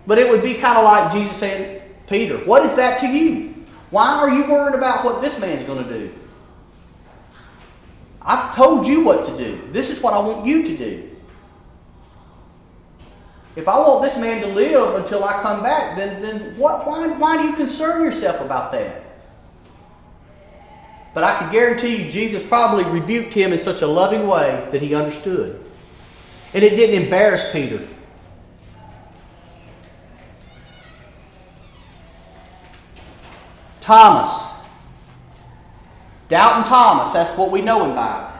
But 0.06 0.18
it 0.18 0.30
would 0.30 0.42
be 0.42 0.54
kind 0.54 0.78
of 0.78 0.84
like 0.84 1.12
Jesus 1.12 1.36
saying, 1.36 1.82
Peter, 2.06 2.38
what 2.38 2.64
is 2.64 2.76
that 2.76 3.00
to 3.00 3.08
you? 3.08 3.45
Why 3.90 4.16
are 4.16 4.30
you 4.30 4.50
worried 4.50 4.74
about 4.74 5.04
what 5.04 5.20
this 5.20 5.38
man's 5.38 5.64
going 5.64 5.84
to 5.84 5.98
do? 5.98 6.14
I've 8.20 8.54
told 8.54 8.86
you 8.86 9.04
what 9.04 9.26
to 9.28 9.36
do. 9.36 9.60
This 9.70 9.88
is 9.88 10.00
what 10.02 10.12
I 10.12 10.18
want 10.18 10.46
you 10.46 10.64
to 10.64 10.76
do. 10.76 11.10
If 13.54 13.68
I 13.68 13.78
want 13.78 14.02
this 14.02 14.18
man 14.18 14.42
to 14.42 14.48
live 14.48 14.96
until 14.96 15.24
I 15.24 15.40
come 15.40 15.62
back, 15.62 15.96
then, 15.96 16.20
then 16.20 16.58
what, 16.58 16.86
why, 16.86 17.08
why 17.08 17.40
do 17.40 17.48
you 17.48 17.54
concern 17.54 18.04
yourself 18.04 18.40
about 18.40 18.72
that? 18.72 19.02
But 21.14 21.24
I 21.24 21.38
can 21.38 21.50
guarantee 21.50 22.04
you, 22.04 22.10
Jesus 22.10 22.46
probably 22.46 22.84
rebuked 22.84 23.32
him 23.32 23.52
in 23.52 23.58
such 23.58 23.80
a 23.80 23.86
loving 23.86 24.26
way 24.26 24.68
that 24.72 24.82
he 24.82 24.94
understood. 24.94 25.64
And 26.52 26.62
it 26.62 26.70
didn't 26.70 27.04
embarrass 27.04 27.50
Peter. 27.52 27.88
Thomas. 33.86 34.52
Doubting 36.28 36.68
Thomas, 36.68 37.12
that's 37.12 37.38
what 37.38 37.52
we 37.52 37.62
know 37.62 37.84
him 37.84 37.94
by. 37.94 38.32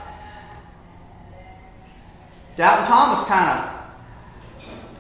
Doubting 2.57 2.87
Thomas 2.87 3.25
kind 3.29 3.61
of 3.61 3.73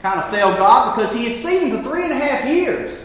kind 0.01 0.21
of 0.21 0.31
failed 0.31 0.57
God 0.57 0.95
because 0.95 1.13
he 1.13 1.25
had 1.25 1.37
seen 1.37 1.67
him 1.67 1.77
for 1.77 1.83
three 1.83 2.05
and 2.05 2.13
a 2.13 2.17
half 2.17 2.47
years. 2.47 3.03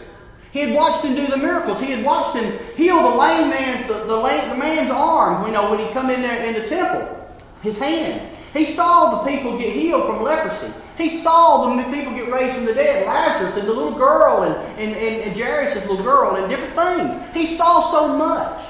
He 0.52 0.60
had 0.60 0.72
watched 0.72 1.04
him 1.04 1.16
do 1.16 1.26
the 1.26 1.36
miracles. 1.36 1.80
He 1.80 1.90
had 1.90 2.04
watched 2.04 2.36
him 2.36 2.56
heal 2.76 3.02
the 3.02 3.16
lame 3.16 3.50
man's 3.50 3.88
the, 3.88 3.94
the, 4.04 4.16
lame, 4.16 4.48
the 4.48 4.54
man's 4.54 4.90
arm, 4.92 5.44
you 5.44 5.52
know, 5.52 5.68
when 5.68 5.80
he 5.80 5.92
come 5.92 6.10
in 6.10 6.22
there 6.22 6.44
in 6.44 6.54
the 6.54 6.68
temple. 6.68 7.28
His 7.62 7.76
hand. 7.76 8.31
He 8.52 8.66
saw 8.66 9.22
the 9.22 9.30
people 9.30 9.58
get 9.58 9.72
healed 9.72 10.06
from 10.06 10.22
leprosy. 10.22 10.72
He 10.98 11.08
saw 11.08 11.74
the 11.74 11.82
people 11.84 12.12
get 12.12 12.30
raised 12.30 12.54
from 12.54 12.66
the 12.66 12.74
dead, 12.74 13.06
Lazarus 13.06 13.56
and 13.56 13.66
the 13.66 13.72
little 13.72 13.98
girl 13.98 14.42
and, 14.42 14.54
and, 14.78 14.94
and, 14.94 15.22
and 15.22 15.36
Jairus' 15.36 15.76
little 15.88 16.04
girl 16.04 16.36
and 16.36 16.50
different 16.50 16.74
things. 16.74 17.34
He 17.34 17.46
saw 17.46 17.90
so 17.90 18.16
much. 18.16 18.62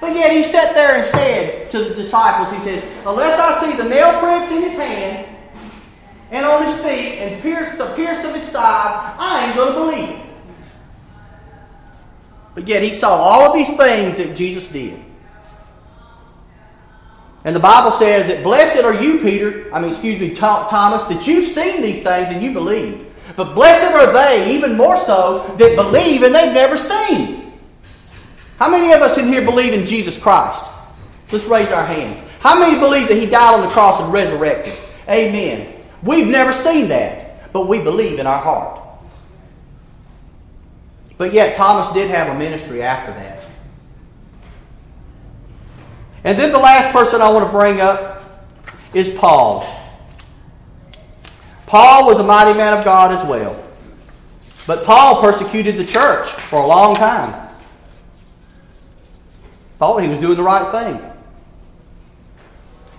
But 0.00 0.14
yet 0.14 0.32
he 0.32 0.42
sat 0.42 0.74
there 0.74 0.96
and 0.96 1.04
said 1.04 1.70
to 1.70 1.84
the 1.84 1.94
disciples, 1.94 2.52
he 2.52 2.58
says, 2.64 2.82
Unless 3.06 3.38
I 3.38 3.60
see 3.60 3.76
the 3.76 3.88
nail 3.88 4.18
prints 4.18 4.50
in 4.50 4.62
his 4.62 4.72
hand 4.72 5.36
and 6.30 6.44
on 6.44 6.64
his 6.64 6.76
feet 6.80 7.18
and 7.18 7.40
pierce 7.42 7.76
the 7.78 7.94
pierce 7.94 8.24
of 8.24 8.34
his 8.34 8.42
side, 8.42 9.14
I 9.18 9.46
ain't 9.46 9.56
going 9.56 9.72
to 9.72 9.78
believe. 9.78 10.20
But 12.54 12.66
yet 12.66 12.82
he 12.82 12.92
saw 12.92 13.10
all 13.10 13.42
of 13.42 13.54
these 13.54 13.76
things 13.76 14.16
that 14.16 14.34
Jesus 14.34 14.66
did. 14.68 15.00
And 17.44 17.56
the 17.56 17.60
Bible 17.60 17.92
says 17.92 18.26
that 18.26 18.44
blessed 18.44 18.84
are 18.84 19.02
you, 19.02 19.18
Peter, 19.20 19.72
I 19.74 19.80
mean, 19.80 19.90
excuse 19.90 20.20
me, 20.20 20.34
Thomas, 20.34 21.02
that 21.04 21.26
you've 21.26 21.46
seen 21.46 21.80
these 21.80 22.02
things 22.02 22.28
and 22.30 22.42
you 22.42 22.52
believe. 22.52 23.06
But 23.36 23.54
blessed 23.54 23.92
are 23.94 24.12
they, 24.12 24.54
even 24.54 24.76
more 24.76 24.98
so, 24.98 25.54
that 25.58 25.76
believe 25.76 26.22
and 26.22 26.34
they've 26.34 26.52
never 26.52 26.76
seen. 26.76 27.52
How 28.58 28.70
many 28.70 28.92
of 28.92 29.00
us 29.00 29.16
in 29.16 29.26
here 29.26 29.42
believe 29.42 29.72
in 29.72 29.86
Jesus 29.86 30.18
Christ? 30.18 30.66
Let's 31.32 31.46
raise 31.46 31.70
our 31.70 31.86
hands. 31.86 32.20
How 32.40 32.58
many 32.58 32.78
believe 32.78 33.08
that 33.08 33.16
He 33.16 33.26
died 33.26 33.54
on 33.54 33.62
the 33.62 33.68
cross 33.68 34.00
and 34.00 34.12
resurrected? 34.12 34.76
Amen. 35.08 35.72
We've 36.02 36.26
never 36.26 36.52
seen 36.52 36.88
that, 36.88 37.52
but 37.52 37.68
we 37.68 37.82
believe 37.82 38.18
in 38.18 38.26
our 38.26 38.40
heart. 38.40 38.80
But 41.16 41.32
yet, 41.32 41.56
Thomas 41.56 41.90
did 41.92 42.10
have 42.10 42.34
a 42.34 42.38
ministry 42.38 42.82
after 42.82 43.12
that. 43.12 43.39
And 46.24 46.38
then 46.38 46.52
the 46.52 46.58
last 46.58 46.92
person 46.92 47.22
I 47.22 47.28
want 47.30 47.46
to 47.46 47.50
bring 47.50 47.80
up 47.80 48.22
is 48.92 49.10
Paul. 49.10 49.66
Paul 51.66 52.06
was 52.06 52.18
a 52.18 52.24
mighty 52.24 52.56
man 52.56 52.76
of 52.76 52.84
God 52.84 53.12
as 53.12 53.26
well. 53.28 53.56
But 54.66 54.84
Paul 54.84 55.20
persecuted 55.20 55.76
the 55.76 55.84
church 55.84 56.28
for 56.28 56.60
a 56.60 56.66
long 56.66 56.94
time. 56.94 57.48
Thought 59.78 60.02
he 60.02 60.08
was 60.08 60.18
doing 60.18 60.36
the 60.36 60.42
right 60.42 60.70
thing. 60.70 61.00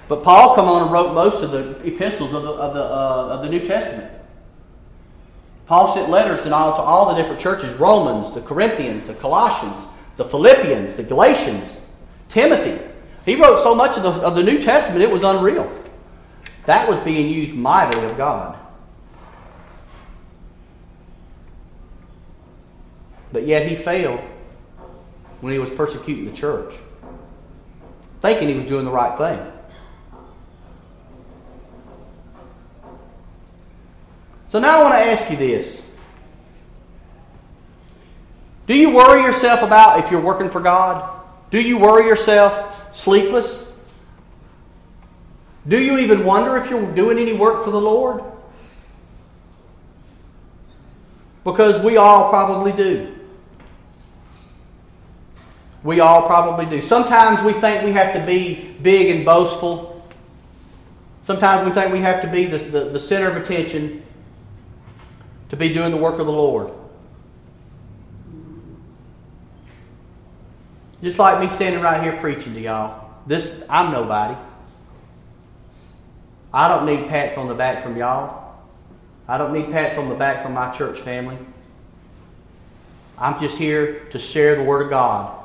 But 0.07 0.23
Paul 0.23 0.55
come 0.55 0.65
on 0.67 0.83
and 0.83 0.91
wrote 0.91 1.13
most 1.13 1.43
of 1.43 1.51
the 1.51 1.87
epistles 1.87 2.33
of 2.33 2.43
the, 2.43 2.49
of 2.49 2.73
the, 2.73 2.83
uh, 2.83 3.27
of 3.31 3.43
the 3.43 3.49
New 3.49 3.65
Testament. 3.65 4.11
Paul 5.67 5.93
sent 5.93 6.09
letters 6.09 6.43
to 6.43 6.53
all, 6.53 6.75
to 6.75 6.81
all 6.81 7.13
the 7.13 7.21
different 7.21 7.39
churches 7.39 7.73
Romans, 7.75 8.33
the 8.33 8.41
Corinthians, 8.41 9.07
the 9.07 9.13
Colossians, 9.13 9.85
the 10.17 10.25
Philippians, 10.25 10.95
the 10.95 11.03
Galatians, 11.03 11.77
Timothy. 12.27 12.90
He 13.25 13.35
wrote 13.35 13.61
so 13.63 13.75
much 13.75 13.97
of 13.97 14.03
the, 14.03 14.09
of 14.09 14.35
the 14.35 14.43
New 14.43 14.61
Testament, 14.61 15.03
it 15.03 15.11
was 15.11 15.23
unreal. 15.23 15.71
That 16.65 16.87
was 16.87 16.99
being 17.01 17.29
used 17.31 17.53
mightily 17.53 18.05
of 18.05 18.17
God. 18.17 18.59
But 23.31 23.47
yet 23.47 23.67
he 23.67 23.75
failed 23.75 24.19
when 25.39 25.53
he 25.53 25.59
was 25.59 25.69
persecuting 25.69 26.25
the 26.25 26.31
church, 26.31 26.73
thinking 28.21 28.49
he 28.49 28.55
was 28.55 28.65
doing 28.65 28.85
the 28.85 28.91
right 28.91 29.17
thing. 29.17 29.51
So 34.49 34.59
now 34.59 34.79
I 34.79 34.83
want 34.83 34.93
to 34.95 34.99
ask 34.99 35.31
you 35.31 35.37
this. 35.37 35.81
Do 38.67 38.77
you 38.77 38.93
worry 38.93 39.23
yourself 39.23 39.63
about 39.63 39.99
if 39.99 40.11
you're 40.11 40.21
working 40.21 40.49
for 40.49 40.59
God? 40.59 41.21
Do 41.51 41.61
you 41.61 41.77
worry 41.77 42.05
yourself 42.05 42.70
sleepless? 42.91 43.71
Do 45.67 45.79
you 45.79 45.99
even 45.99 46.25
wonder 46.25 46.57
if 46.57 46.69
you're 46.69 46.91
doing 46.93 47.17
any 47.17 47.33
work 47.33 47.63
for 47.63 47.71
the 47.71 47.81
Lord? 47.81 48.23
Because 51.43 51.83
we 51.83 51.97
all 51.97 52.29
probably 52.29 52.71
do. 52.71 53.15
We 55.83 55.99
all 55.99 56.27
probably 56.27 56.65
do. 56.65 56.81
Sometimes 56.81 57.43
we 57.43 57.59
think 57.59 57.83
we 57.83 57.91
have 57.91 58.13
to 58.13 58.25
be 58.25 58.75
big 58.81 59.15
and 59.15 59.25
boastful. 59.25 60.03
Sometimes 61.25 61.67
we 61.67 61.73
think 61.73 61.91
we 61.91 61.99
have 61.99 62.21
to 62.21 62.27
be 62.27 62.45
the, 62.45 62.57
the, 62.57 62.79
the 62.85 62.99
center 62.99 63.27
of 63.27 63.37
attention 63.37 64.03
to 65.49 65.57
be 65.57 65.73
doing 65.73 65.91
the 65.91 65.97
work 65.97 66.19
of 66.19 66.25
the 66.25 66.31
Lord. 66.31 66.71
Just 71.01 71.17
like 71.17 71.39
me 71.39 71.49
standing 71.49 71.81
right 71.81 72.01
here 72.01 72.13
preaching 72.17 72.53
to 72.53 72.59
y'all. 72.59 73.09
This 73.25 73.63
I'm 73.69 73.91
nobody. 73.91 74.35
I 76.53 76.67
don't 76.67 76.85
need 76.85 77.07
pats 77.07 77.37
on 77.37 77.47
the 77.47 77.55
back 77.55 77.83
from 77.83 77.97
y'all. 77.97 78.55
I 79.27 79.37
don't 79.37 79.53
need 79.53 79.71
pats 79.71 79.97
on 79.97 80.09
the 80.09 80.15
back 80.15 80.43
from 80.43 80.53
my 80.53 80.71
church 80.71 80.99
family. 80.99 81.37
I'm 83.17 83.39
just 83.39 83.57
here 83.57 84.05
to 84.11 84.19
share 84.19 84.55
the 84.55 84.63
Word 84.63 84.81
of 84.81 84.89
God 84.89 85.43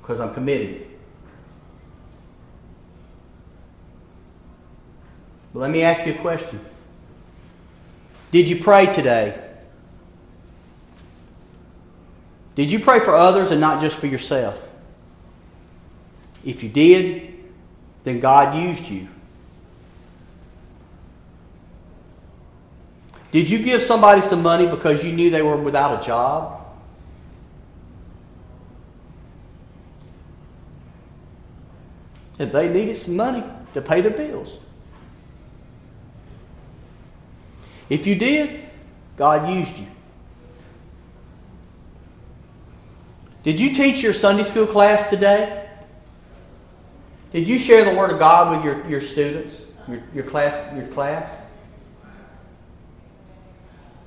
because 0.00 0.20
I'm 0.20 0.32
committed. 0.32 0.86
But 5.52 5.60
let 5.60 5.70
me 5.70 5.82
ask 5.82 6.06
you 6.06 6.12
a 6.12 6.18
question. 6.18 6.60
Did 8.30 8.48
you 8.48 8.62
pray 8.62 8.86
today? 8.86 9.49
Did 12.54 12.70
you 12.70 12.80
pray 12.80 13.00
for 13.00 13.14
others 13.14 13.50
and 13.50 13.60
not 13.60 13.80
just 13.80 13.96
for 13.96 14.06
yourself? 14.06 14.68
If 16.44 16.62
you 16.62 16.68
did, 16.68 17.34
then 18.04 18.20
God 18.20 18.56
used 18.56 18.88
you. 18.88 19.08
Did 23.32 23.48
you 23.48 23.62
give 23.62 23.82
somebody 23.82 24.20
some 24.22 24.42
money 24.42 24.66
because 24.66 25.04
you 25.04 25.12
knew 25.12 25.30
they 25.30 25.42
were 25.42 25.56
without 25.56 26.02
a 26.02 26.06
job? 26.06 26.60
And 32.38 32.50
they 32.50 32.68
needed 32.68 32.96
some 32.96 33.16
money 33.16 33.44
to 33.74 33.82
pay 33.82 34.00
their 34.00 34.10
bills. 34.10 34.58
If 37.88 38.06
you 38.06 38.14
did, 38.14 38.60
God 39.16 39.48
used 39.50 39.76
you. 39.76 39.86
Did 43.42 43.58
you 43.58 43.74
teach 43.74 44.02
your 44.02 44.12
Sunday 44.12 44.42
school 44.42 44.66
class 44.66 45.08
today? 45.08 45.68
Did 47.32 47.48
you 47.48 47.58
share 47.58 47.84
the 47.84 47.96
Word 47.96 48.10
of 48.10 48.18
God 48.18 48.56
with 48.56 48.64
your, 48.64 48.86
your 48.88 49.00
students, 49.00 49.62
your, 49.88 50.02
your, 50.14 50.24
class, 50.24 50.74
your 50.76 50.86
class? 50.88 51.30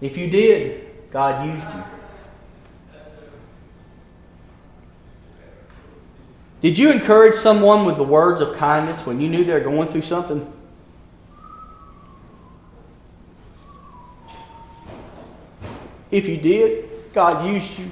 If 0.02 0.18
you 0.18 0.30
did, 0.30 1.10
God 1.10 1.48
used 1.48 1.68
you. 1.76 1.84
Did 6.62 6.78
you 6.78 6.92
encourage 6.92 7.36
someone 7.36 7.86
with 7.86 7.98
the 7.98 8.04
words 8.04 8.42
of 8.42 8.56
kindness 8.56 9.06
when 9.06 9.20
you 9.20 9.30
knew 9.30 9.44
they 9.44 9.54
were 9.54 9.60
going 9.60 9.90
through 9.90 10.04
something? 10.04 10.52
If 16.12 16.28
you 16.28 16.38
did, 16.38 16.90
God 17.14 17.52
used 17.52 17.80
you. 17.80 17.90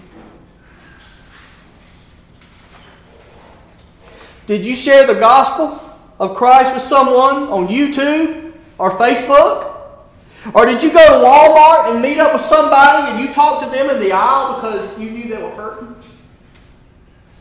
Did 4.47 4.65
you 4.65 4.75
share 4.75 5.05
the 5.05 5.19
gospel 5.19 5.79
of 6.19 6.35
Christ 6.35 6.73
with 6.73 6.83
someone 6.83 7.43
on 7.43 7.67
YouTube 7.67 8.53
or 8.77 8.91
Facebook? 8.91 9.71
Or 10.55 10.65
did 10.65 10.81
you 10.81 10.91
go 10.91 11.05
to 11.05 11.25
Walmart 11.25 11.91
and 11.93 12.01
meet 12.01 12.17
up 12.17 12.33
with 12.33 12.43
somebody 12.45 13.11
and 13.11 13.19
you 13.19 13.33
talked 13.33 13.63
to 13.65 13.69
them 13.69 13.89
in 13.91 13.99
the 13.99 14.11
aisle 14.11 14.55
because 14.55 14.99
you 14.99 15.11
knew 15.11 15.27
they 15.27 15.41
were 15.41 15.51
hurting? 15.51 15.95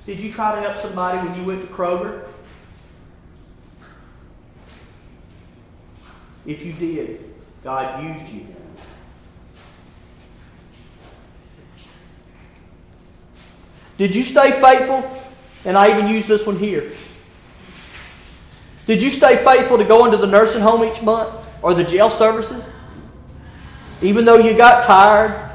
Did 0.07 0.21
you 0.21 0.33
try 0.33 0.55
to 0.55 0.61
help 0.61 0.77
somebody 0.83 1.27
when 1.27 1.39
you 1.39 1.47
went 1.47 1.67
to 1.67 1.73
Kroger? 1.73 2.27
If 6.47 6.65
you 6.65 6.73
did, 6.75 7.25
God 7.63 8.03
used 8.03 8.33
you. 8.33 8.47
Did 13.99 14.15
you 14.15 14.25
stay 14.25 14.51
faithful? 14.53 15.23
And 15.65 15.77
I 15.77 15.91
even 15.91 16.09
use 16.09 16.27
this 16.27 16.47
one 16.47 16.57
here. 16.57 16.91
Did 18.87 19.03
you 19.03 19.11
stay 19.11 19.37
faithful 19.37 19.79
to 19.79 19.85
go 19.85 20.07
into 20.07 20.17
the 20.17 20.27
nursing 20.27 20.63
home 20.63 20.83
each 20.85 21.03
month 21.03 21.33
or 21.63 21.75
the 21.75 21.85
jail 21.85 22.11
services? 22.11 22.71
Even 24.03 24.25
though 24.25 24.39
you 24.39 24.57
got 24.57 24.83
tired 24.83 25.51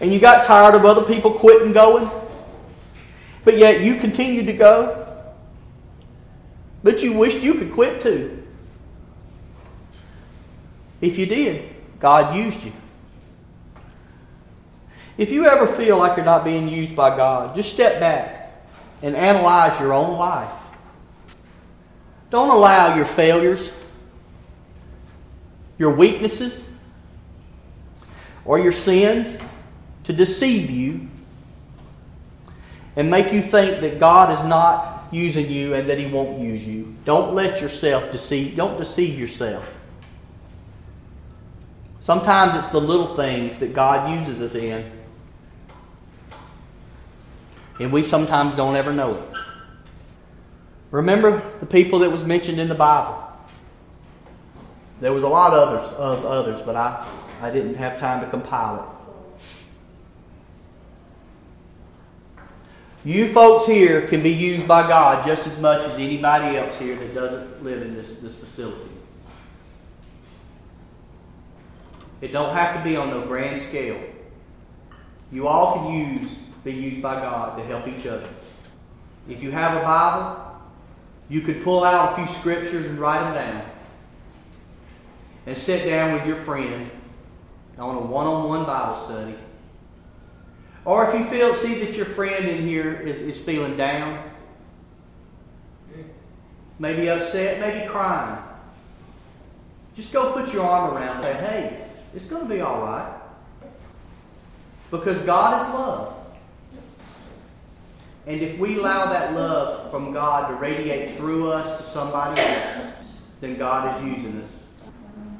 and 0.00 0.12
you 0.12 0.20
got 0.20 0.46
tired 0.46 0.74
of 0.74 0.84
other 0.84 1.02
people 1.02 1.32
quitting 1.32 1.72
going, 1.72 2.08
but 3.44 3.58
yet 3.58 3.80
you 3.80 3.96
continued 3.96 4.46
to 4.46 4.52
go. 4.52 4.96
But 6.82 7.02
you 7.02 7.12
wished 7.12 7.42
you 7.42 7.54
could 7.54 7.72
quit 7.72 8.00
too. 8.00 8.46
If 11.00 11.18
you 11.18 11.26
did, 11.26 11.68
God 11.98 12.36
used 12.36 12.64
you. 12.64 12.72
If 15.18 15.30
you 15.30 15.44
ever 15.44 15.66
feel 15.66 15.98
like 15.98 16.16
you're 16.16 16.24
not 16.24 16.44
being 16.44 16.68
used 16.68 16.96
by 16.96 17.14
God, 17.14 17.54
just 17.54 17.72
step 17.72 18.00
back 18.00 18.39
and 19.02 19.16
analyze 19.16 19.78
your 19.80 19.92
own 19.92 20.18
life. 20.18 20.52
Don't 22.30 22.50
allow 22.50 22.94
your 22.96 23.06
failures, 23.06 23.72
your 25.78 25.94
weaknesses, 25.94 26.68
or 28.44 28.58
your 28.58 28.72
sins 28.72 29.38
to 30.04 30.12
deceive 30.12 30.70
you 30.70 31.08
and 32.96 33.10
make 33.10 33.32
you 33.32 33.40
think 33.40 33.80
that 33.80 33.98
God 33.98 34.36
is 34.38 34.44
not 34.44 35.08
using 35.10 35.50
you 35.50 35.74
and 35.74 35.88
that 35.88 35.98
He 35.98 36.06
won't 36.06 36.40
use 36.40 36.66
you. 36.66 36.94
Don't 37.04 37.34
let 37.34 37.60
yourself 37.60 38.12
deceive. 38.12 38.56
Don't 38.56 38.78
deceive 38.78 39.18
yourself. 39.18 39.76
Sometimes 42.00 42.56
it's 42.56 42.72
the 42.72 42.80
little 42.80 43.14
things 43.16 43.58
that 43.60 43.74
God 43.74 44.18
uses 44.20 44.40
us 44.40 44.54
in 44.54 44.90
and 47.80 47.90
we 47.90 48.04
sometimes 48.04 48.54
don't 48.54 48.76
ever 48.76 48.92
know 48.92 49.16
it. 49.16 49.22
Remember 50.90 51.42
the 51.60 51.66
people 51.66 52.00
that 52.00 52.10
was 52.12 52.24
mentioned 52.24 52.60
in 52.60 52.68
the 52.68 52.74
Bible. 52.74 53.26
There 55.00 55.14
was 55.14 55.24
a 55.24 55.28
lot 55.28 55.54
of 55.54 55.68
others, 55.68 55.92
of 55.96 56.26
others, 56.26 56.62
but 56.62 56.76
I, 56.76 57.06
I 57.40 57.50
didn't 57.50 57.76
have 57.76 57.98
time 57.98 58.20
to 58.20 58.28
compile 58.28 58.82
it. 58.82 59.00
You 63.02 63.28
folks 63.28 63.64
here 63.64 64.06
can 64.08 64.22
be 64.22 64.30
used 64.30 64.68
by 64.68 64.86
God 64.86 65.24
just 65.24 65.46
as 65.46 65.58
much 65.58 65.80
as 65.88 65.94
anybody 65.94 66.58
else 66.58 66.78
here 66.78 66.96
that 66.96 67.14
doesn't 67.14 67.64
live 67.64 67.80
in 67.80 67.94
this, 67.94 68.12
this 68.16 68.36
facility. 68.36 68.90
It 72.20 72.32
don't 72.32 72.54
have 72.54 72.76
to 72.76 72.84
be 72.84 72.96
on 72.96 73.08
no 73.08 73.22
grand 73.22 73.58
scale. 73.58 73.98
You 75.32 75.48
all 75.48 75.76
can 75.76 75.94
use 75.94 76.30
be 76.64 76.72
used 76.72 77.02
by 77.02 77.20
God 77.20 77.58
to 77.58 77.64
help 77.64 77.88
each 77.88 78.06
other. 78.06 78.28
If 79.28 79.42
you 79.42 79.50
have 79.50 79.76
a 79.76 79.80
Bible, 79.80 80.60
you 81.28 81.40
could 81.40 81.62
pull 81.62 81.84
out 81.84 82.12
a 82.12 82.16
few 82.16 82.34
scriptures 82.34 82.86
and 82.86 82.98
write 82.98 83.20
them 83.20 83.34
down. 83.34 83.70
And 85.46 85.56
sit 85.56 85.86
down 85.86 86.12
with 86.12 86.26
your 86.26 86.36
friend 86.36 86.90
on 87.78 87.96
a 87.96 88.00
one 88.00 88.26
on 88.26 88.48
one 88.48 88.66
Bible 88.66 89.06
study. 89.06 89.34
Or 90.84 91.08
if 91.08 91.18
you 91.18 91.24
feel 91.26 91.54
see 91.54 91.82
that 91.84 91.94
your 91.94 92.06
friend 92.06 92.46
in 92.46 92.62
here 92.66 92.92
is, 92.92 93.20
is 93.20 93.38
feeling 93.38 93.76
down, 93.76 94.30
maybe 96.78 97.08
upset, 97.08 97.60
maybe 97.60 97.86
crying. 97.88 98.42
Just 99.94 100.12
go 100.12 100.32
put 100.32 100.52
your 100.52 100.64
arm 100.64 100.96
around 100.96 101.16
and 101.16 101.24
say, 101.24 101.34
hey, 101.34 101.84
it's 102.14 102.26
going 102.26 102.42
to 102.42 102.48
be 102.48 102.60
all 102.60 102.80
right. 102.80 103.16
Because 104.90 105.20
God 105.22 105.68
is 105.68 105.74
love. 105.74 106.19
And 108.26 108.40
if 108.40 108.58
we 108.58 108.78
allow 108.78 109.06
that 109.06 109.34
love 109.34 109.90
from 109.90 110.12
God 110.12 110.48
to 110.48 110.54
radiate 110.56 111.16
through 111.16 111.50
us 111.50 111.78
to 111.78 111.84
somebody 111.84 112.40
else, 112.40 112.94
then 113.40 113.56
God 113.56 113.96
is 113.96 114.04
using 114.04 114.42
us. 114.42 114.50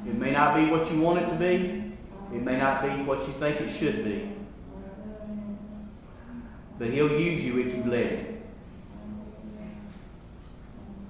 It 0.07 0.15
may 0.15 0.31
not 0.31 0.55
be 0.55 0.65
what 0.71 0.91
you 0.91 0.99
want 0.99 1.19
it 1.19 1.29
to 1.29 1.35
be. 1.35 1.93
It 2.35 2.41
may 2.41 2.57
not 2.57 2.81
be 2.81 2.89
what 3.03 3.19
you 3.27 3.33
think 3.33 3.61
it 3.61 3.69
should 3.69 4.03
be. 4.03 4.31
But 6.79 6.89
He'll 6.89 7.11
use 7.11 7.45
you 7.45 7.59
if 7.59 7.75
you 7.75 7.83
let 7.83 8.05
Him. 8.07 8.41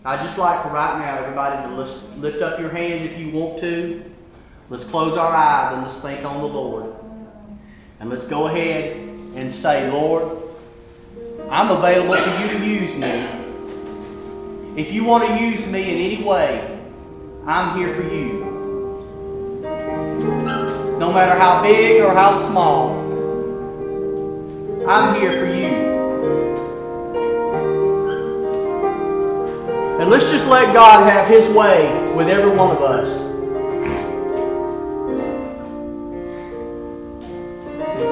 I'd 0.04 0.24
just 0.24 0.38
like 0.38 0.64
for 0.64 0.70
right 0.70 1.00
now 1.00 1.20
everybody 1.20 1.70
to 1.70 1.76
lift, 1.76 2.18
lift 2.18 2.42
up 2.42 2.60
your 2.60 2.72
hands 2.72 3.10
if 3.12 3.20
you 3.20 3.30
want 3.30 3.60
to. 3.62 4.04
Let's 4.70 4.84
close 4.84 5.18
our 5.18 5.32
eyes 5.34 5.74
and 5.76 5.84
let's 5.84 5.98
think 6.00 6.26
on 6.26 6.42
the 6.42 6.48
Lord. 6.48 6.96
And 8.00 8.10
let's 8.10 8.26
go 8.26 8.48
ahead 8.48 8.98
and 9.36 9.54
say, 9.54 9.92
Lord, 9.92 10.41
I'm 11.52 11.70
available 11.70 12.16
for 12.16 12.42
you 12.42 12.48
to 12.58 12.66
use 12.66 12.96
me. 12.96 13.28
If 14.82 14.94
you 14.94 15.04
want 15.04 15.28
to 15.28 15.44
use 15.44 15.68
me 15.68 15.82
in 15.82 16.14
any 16.14 16.24
way, 16.24 16.80
I'm 17.46 17.78
here 17.78 17.94
for 17.94 18.04
you. 18.04 18.46
No 20.98 21.12
matter 21.12 21.38
how 21.38 21.62
big 21.62 22.02
or 22.02 22.14
how 22.14 22.34
small, 22.36 23.02
I'm 24.88 25.20
here 25.20 25.34
for 25.34 25.54
you. 25.54 25.92
And 30.00 30.10
let's 30.10 30.32
just 30.32 30.48
let 30.48 30.74
God 30.74 31.04
have 31.04 31.28
His 31.28 31.46
way 31.50 32.14
with 32.14 32.30
every 32.30 32.56
one 32.56 32.74
of 32.74 32.82
us. 32.82 33.10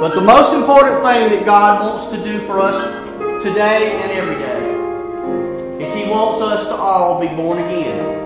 But 0.02 0.14
the 0.14 0.22
most 0.22 0.54
important 0.54 1.04
thing 1.06 1.30
that 1.30 1.46
God 1.46 1.82
wants 1.82 2.08
to 2.12 2.22
do 2.22 2.40
for 2.40 2.60
us 2.60 3.09
today 3.42 3.94
and 4.02 4.12
every 4.12 4.36
day 4.36 5.84
is 5.84 5.94
He 5.94 6.10
wants 6.10 6.42
us 6.42 6.68
to 6.68 6.74
all 6.74 7.22
be 7.22 7.28
born 7.36 7.58
again. 7.60 8.18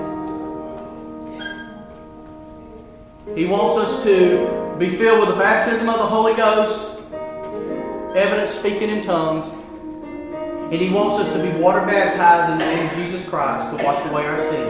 He 3.36 3.46
wants 3.46 3.92
us 3.92 4.04
to 4.04 4.76
be 4.80 4.90
filled 4.90 5.20
with 5.20 5.30
the 5.30 5.36
baptism 5.36 5.88
of 5.88 6.00
the 6.00 6.06
Holy 6.06 6.34
Ghost, 6.34 7.00
evidence 8.16 8.52
speaking 8.52 8.90
in 8.90 9.02
tongues, 9.02 9.48
and 10.74 10.82
He 10.82 10.90
wants 10.90 11.28
us 11.28 11.34
to 11.34 11.44
be 11.44 11.50
water 11.60 11.86
baptized 11.86 12.54
in 12.54 12.58
the 12.58 12.66
name 12.66 12.90
of 12.90 12.96
Jesus 12.96 13.30
Christ 13.30 13.78
to 13.78 13.84
wash 13.84 14.04
away 14.08 14.26
our 14.26 14.42
sins. 14.42 14.70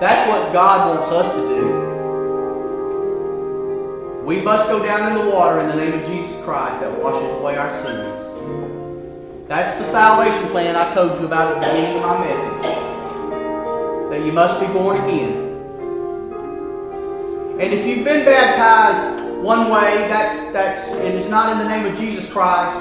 That's 0.00 0.28
what 0.28 0.52
God 0.52 0.96
wants 0.96 1.12
us 1.12 1.32
to 1.34 1.40
do. 1.40 1.91
We 4.32 4.40
must 4.40 4.66
go 4.70 4.82
down 4.82 5.12
in 5.12 5.26
the 5.26 5.30
water 5.30 5.60
in 5.60 5.68
the 5.68 5.76
name 5.76 5.92
of 5.92 6.06
Jesus 6.06 6.42
Christ 6.42 6.80
that 6.80 6.90
washes 7.02 7.30
away 7.38 7.58
our 7.58 7.70
sins. 7.82 9.46
That's 9.46 9.76
the 9.76 9.84
salvation 9.84 10.48
plan 10.48 10.74
I 10.74 10.90
told 10.94 11.20
you 11.20 11.26
about 11.26 11.54
at 11.54 11.60
the 11.60 11.66
beginning 11.68 11.96
of 11.98 12.02
my 12.02 12.24
message. 12.24 12.62
That 14.08 14.24
you 14.24 14.32
must 14.32 14.58
be 14.58 14.66
born 14.68 15.04
again. 15.04 15.32
And 17.60 17.74
if 17.74 17.84
you've 17.84 18.06
been 18.06 18.24
baptized 18.24 19.22
one 19.42 19.70
way, 19.70 20.08
that's 20.08 20.50
that's 20.50 20.92
and 20.92 21.14
it's 21.14 21.28
not 21.28 21.52
in 21.52 21.58
the 21.58 21.68
name 21.68 21.92
of 21.92 21.98
Jesus 21.98 22.26
Christ, 22.32 22.74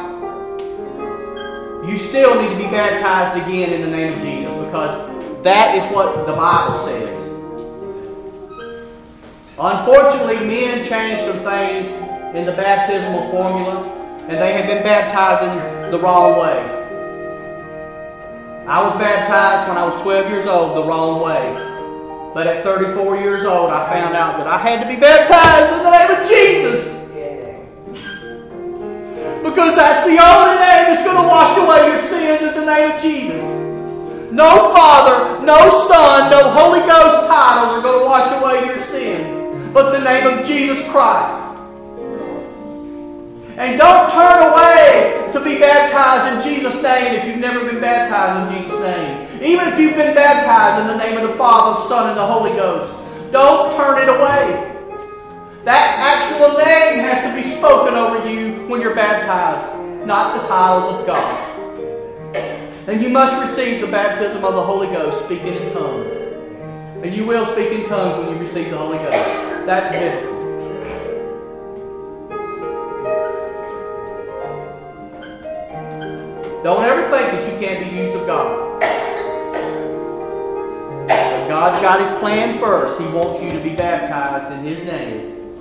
you 1.85 1.97
still 1.97 2.41
need 2.41 2.47
to 2.47 2.63
be 2.63 2.71
baptized 2.71 3.45
again 3.45 3.73
in 3.73 3.81
the 3.81 3.89
name 3.89 4.13
of 4.13 4.23
Jesus 4.23 4.55
because 4.67 5.43
that 5.43 5.75
is 5.75 5.83
what 5.93 6.25
the 6.25 6.31
Bible 6.31 6.79
says. 6.85 7.10
Unfortunately, 9.59 10.47
men 10.47 10.87
changed 10.87 11.23
some 11.23 11.43
things 11.43 11.89
in 12.35 12.45
the 12.45 12.53
baptismal 12.53 13.29
formula, 13.31 13.83
and 14.29 14.39
they 14.39 14.53
have 14.53 14.65
been 14.65 14.81
baptizing 14.81 15.91
the 15.91 15.99
wrong 15.99 16.39
way. 16.39 16.77
I 18.65 18.81
was 18.81 18.93
baptized 18.97 19.67
when 19.67 19.77
I 19.77 19.83
was 19.83 20.01
12 20.01 20.31
years 20.31 20.47
old 20.47 20.77
the 20.77 20.87
wrong 20.87 21.21
way. 21.21 21.43
But 22.33 22.47
at 22.47 22.63
34 22.63 23.17
years 23.17 23.43
old, 23.43 23.71
I 23.71 23.89
found 23.91 24.15
out 24.15 24.37
that 24.37 24.47
I 24.47 24.57
had 24.57 24.81
to 24.83 24.87
be 24.87 24.95
baptized 24.95 25.73
in 25.75 25.83
the 25.83 25.91
name 25.91 26.11
of 26.15 26.29
Jesus. 26.29 26.87
Because 29.43 29.75
that's 29.75 30.07
the 30.07 30.15
only 30.15 30.55
name 30.63 30.95
that's 30.95 31.03
going 31.03 31.19
to 31.19 31.27
wash 31.27 31.57
away 31.59 31.91
your 31.91 32.01
sins 32.07 32.41
is 32.41 32.53
the 32.55 32.65
name 32.65 32.91
of 32.95 33.01
Jesus. 33.01 33.43
No 34.31 34.71
Father, 34.71 35.43
no 35.45 35.59
Son, 35.89 36.31
no 36.31 36.51
Holy 36.51 36.79
Ghost 36.87 37.27
titles 37.27 37.75
are 37.75 37.81
going 37.81 37.99
to 37.99 38.05
wash 38.05 38.31
away 38.41 38.65
your 38.65 38.81
sins 38.83 39.40
but 39.73 39.91
the 39.91 40.03
name 40.03 40.27
of 40.27 40.45
Jesus 40.45 40.87
Christ. 40.89 41.49
And 43.57 43.77
don't 43.77 44.11
turn 44.11 44.51
away 44.51 45.29
to 45.33 45.39
be 45.39 45.59
baptized 45.59 46.35
in 46.35 46.53
Jesus' 46.53 46.81
name 46.81 47.13
if 47.13 47.27
you've 47.27 47.37
never 47.37 47.63
been 47.63 47.79
baptized 47.79 48.55
in 48.55 48.63
Jesus' 48.63 48.79
name. 48.81 49.27
Even 49.43 49.67
if 49.67 49.79
you've 49.79 49.95
been 49.95 50.15
baptized 50.15 50.81
in 50.81 50.97
the 50.97 51.03
name 51.03 51.23
of 51.23 51.29
the 51.29 51.35
Father, 51.37 51.79
the 51.79 51.87
Son, 51.87 52.09
and 52.09 52.17
the 52.17 52.25
Holy 52.25 52.51
Ghost. 52.51 52.91
Don't 53.31 53.75
turn 53.77 54.01
it 54.01 54.09
away. 54.09 54.71
That 55.63 55.95
actual 55.99 56.57
name 56.57 56.99
has 57.05 57.23
to 57.29 57.35
be 57.35 57.47
spoken 57.55 57.93
over 57.93 58.27
you 58.27 58.67
when 58.67 58.81
you're 58.81 58.95
baptized, 58.95 60.05
not 60.05 60.41
the 60.41 60.47
titles 60.47 60.99
of 60.99 61.05
God. 61.05 61.47
And 62.87 63.01
you 63.01 63.09
must 63.09 63.39
receive 63.47 63.79
the 63.79 63.87
baptism 63.87 64.43
of 64.43 64.55
the 64.55 64.63
Holy 64.63 64.87
Ghost, 64.87 65.23
speaking 65.25 65.53
in 65.53 65.71
tongues. 65.71 66.20
And 67.03 67.15
you 67.15 67.25
will 67.25 67.45
speak 67.47 67.71
in 67.71 67.89
tongues 67.89 68.23
when 68.23 68.35
you 68.35 68.41
receive 68.41 68.69
the 68.69 68.77
Holy 68.77 68.97
Ghost. 68.99 69.65
That's 69.65 69.91
biblical. 69.91 70.31
Don't 76.63 76.85
ever 76.85 77.01
think 77.09 77.31
that 77.31 77.51
you 77.51 77.59
can't 77.59 77.89
be 77.89 77.97
used 77.97 78.15
of 78.15 78.27
God. 78.27 78.81
God's 81.49 81.81
got 81.81 81.99
His 82.01 82.11
plan 82.19 82.59
first. 82.59 83.01
He 83.01 83.07
wants 83.07 83.41
you 83.41 83.49
to 83.49 83.59
be 83.59 83.75
baptized 83.75 84.51
in 84.53 84.63
His 84.63 84.83
name 84.85 85.57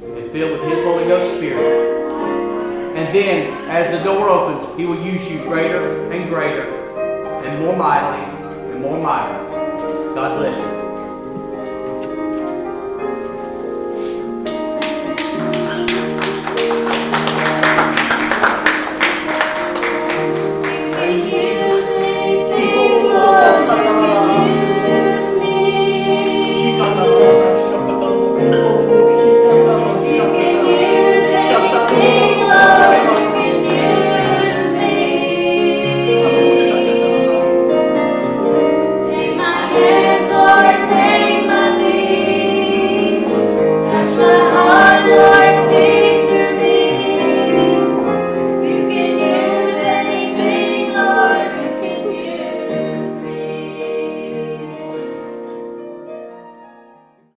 and 0.00 0.30
filled 0.30 0.60
with 0.60 0.72
His 0.72 0.82
Holy 0.84 1.06
Ghost 1.06 1.36
Spirit. 1.38 1.92
And 2.96 3.12
then, 3.12 3.68
as 3.68 3.90
the 3.98 4.04
door 4.04 4.28
opens, 4.28 4.78
He 4.78 4.86
will 4.86 5.04
use 5.04 5.28
you 5.28 5.40
greater 5.40 6.10
and 6.12 6.28
greater 6.28 6.70
and 7.44 7.64
more 7.64 7.76
mightily 7.76 8.24
and 8.72 8.80
more 8.80 8.98
mightily. 9.02 10.14
God 10.14 10.38
bless 10.38 10.56
you. 10.56 10.73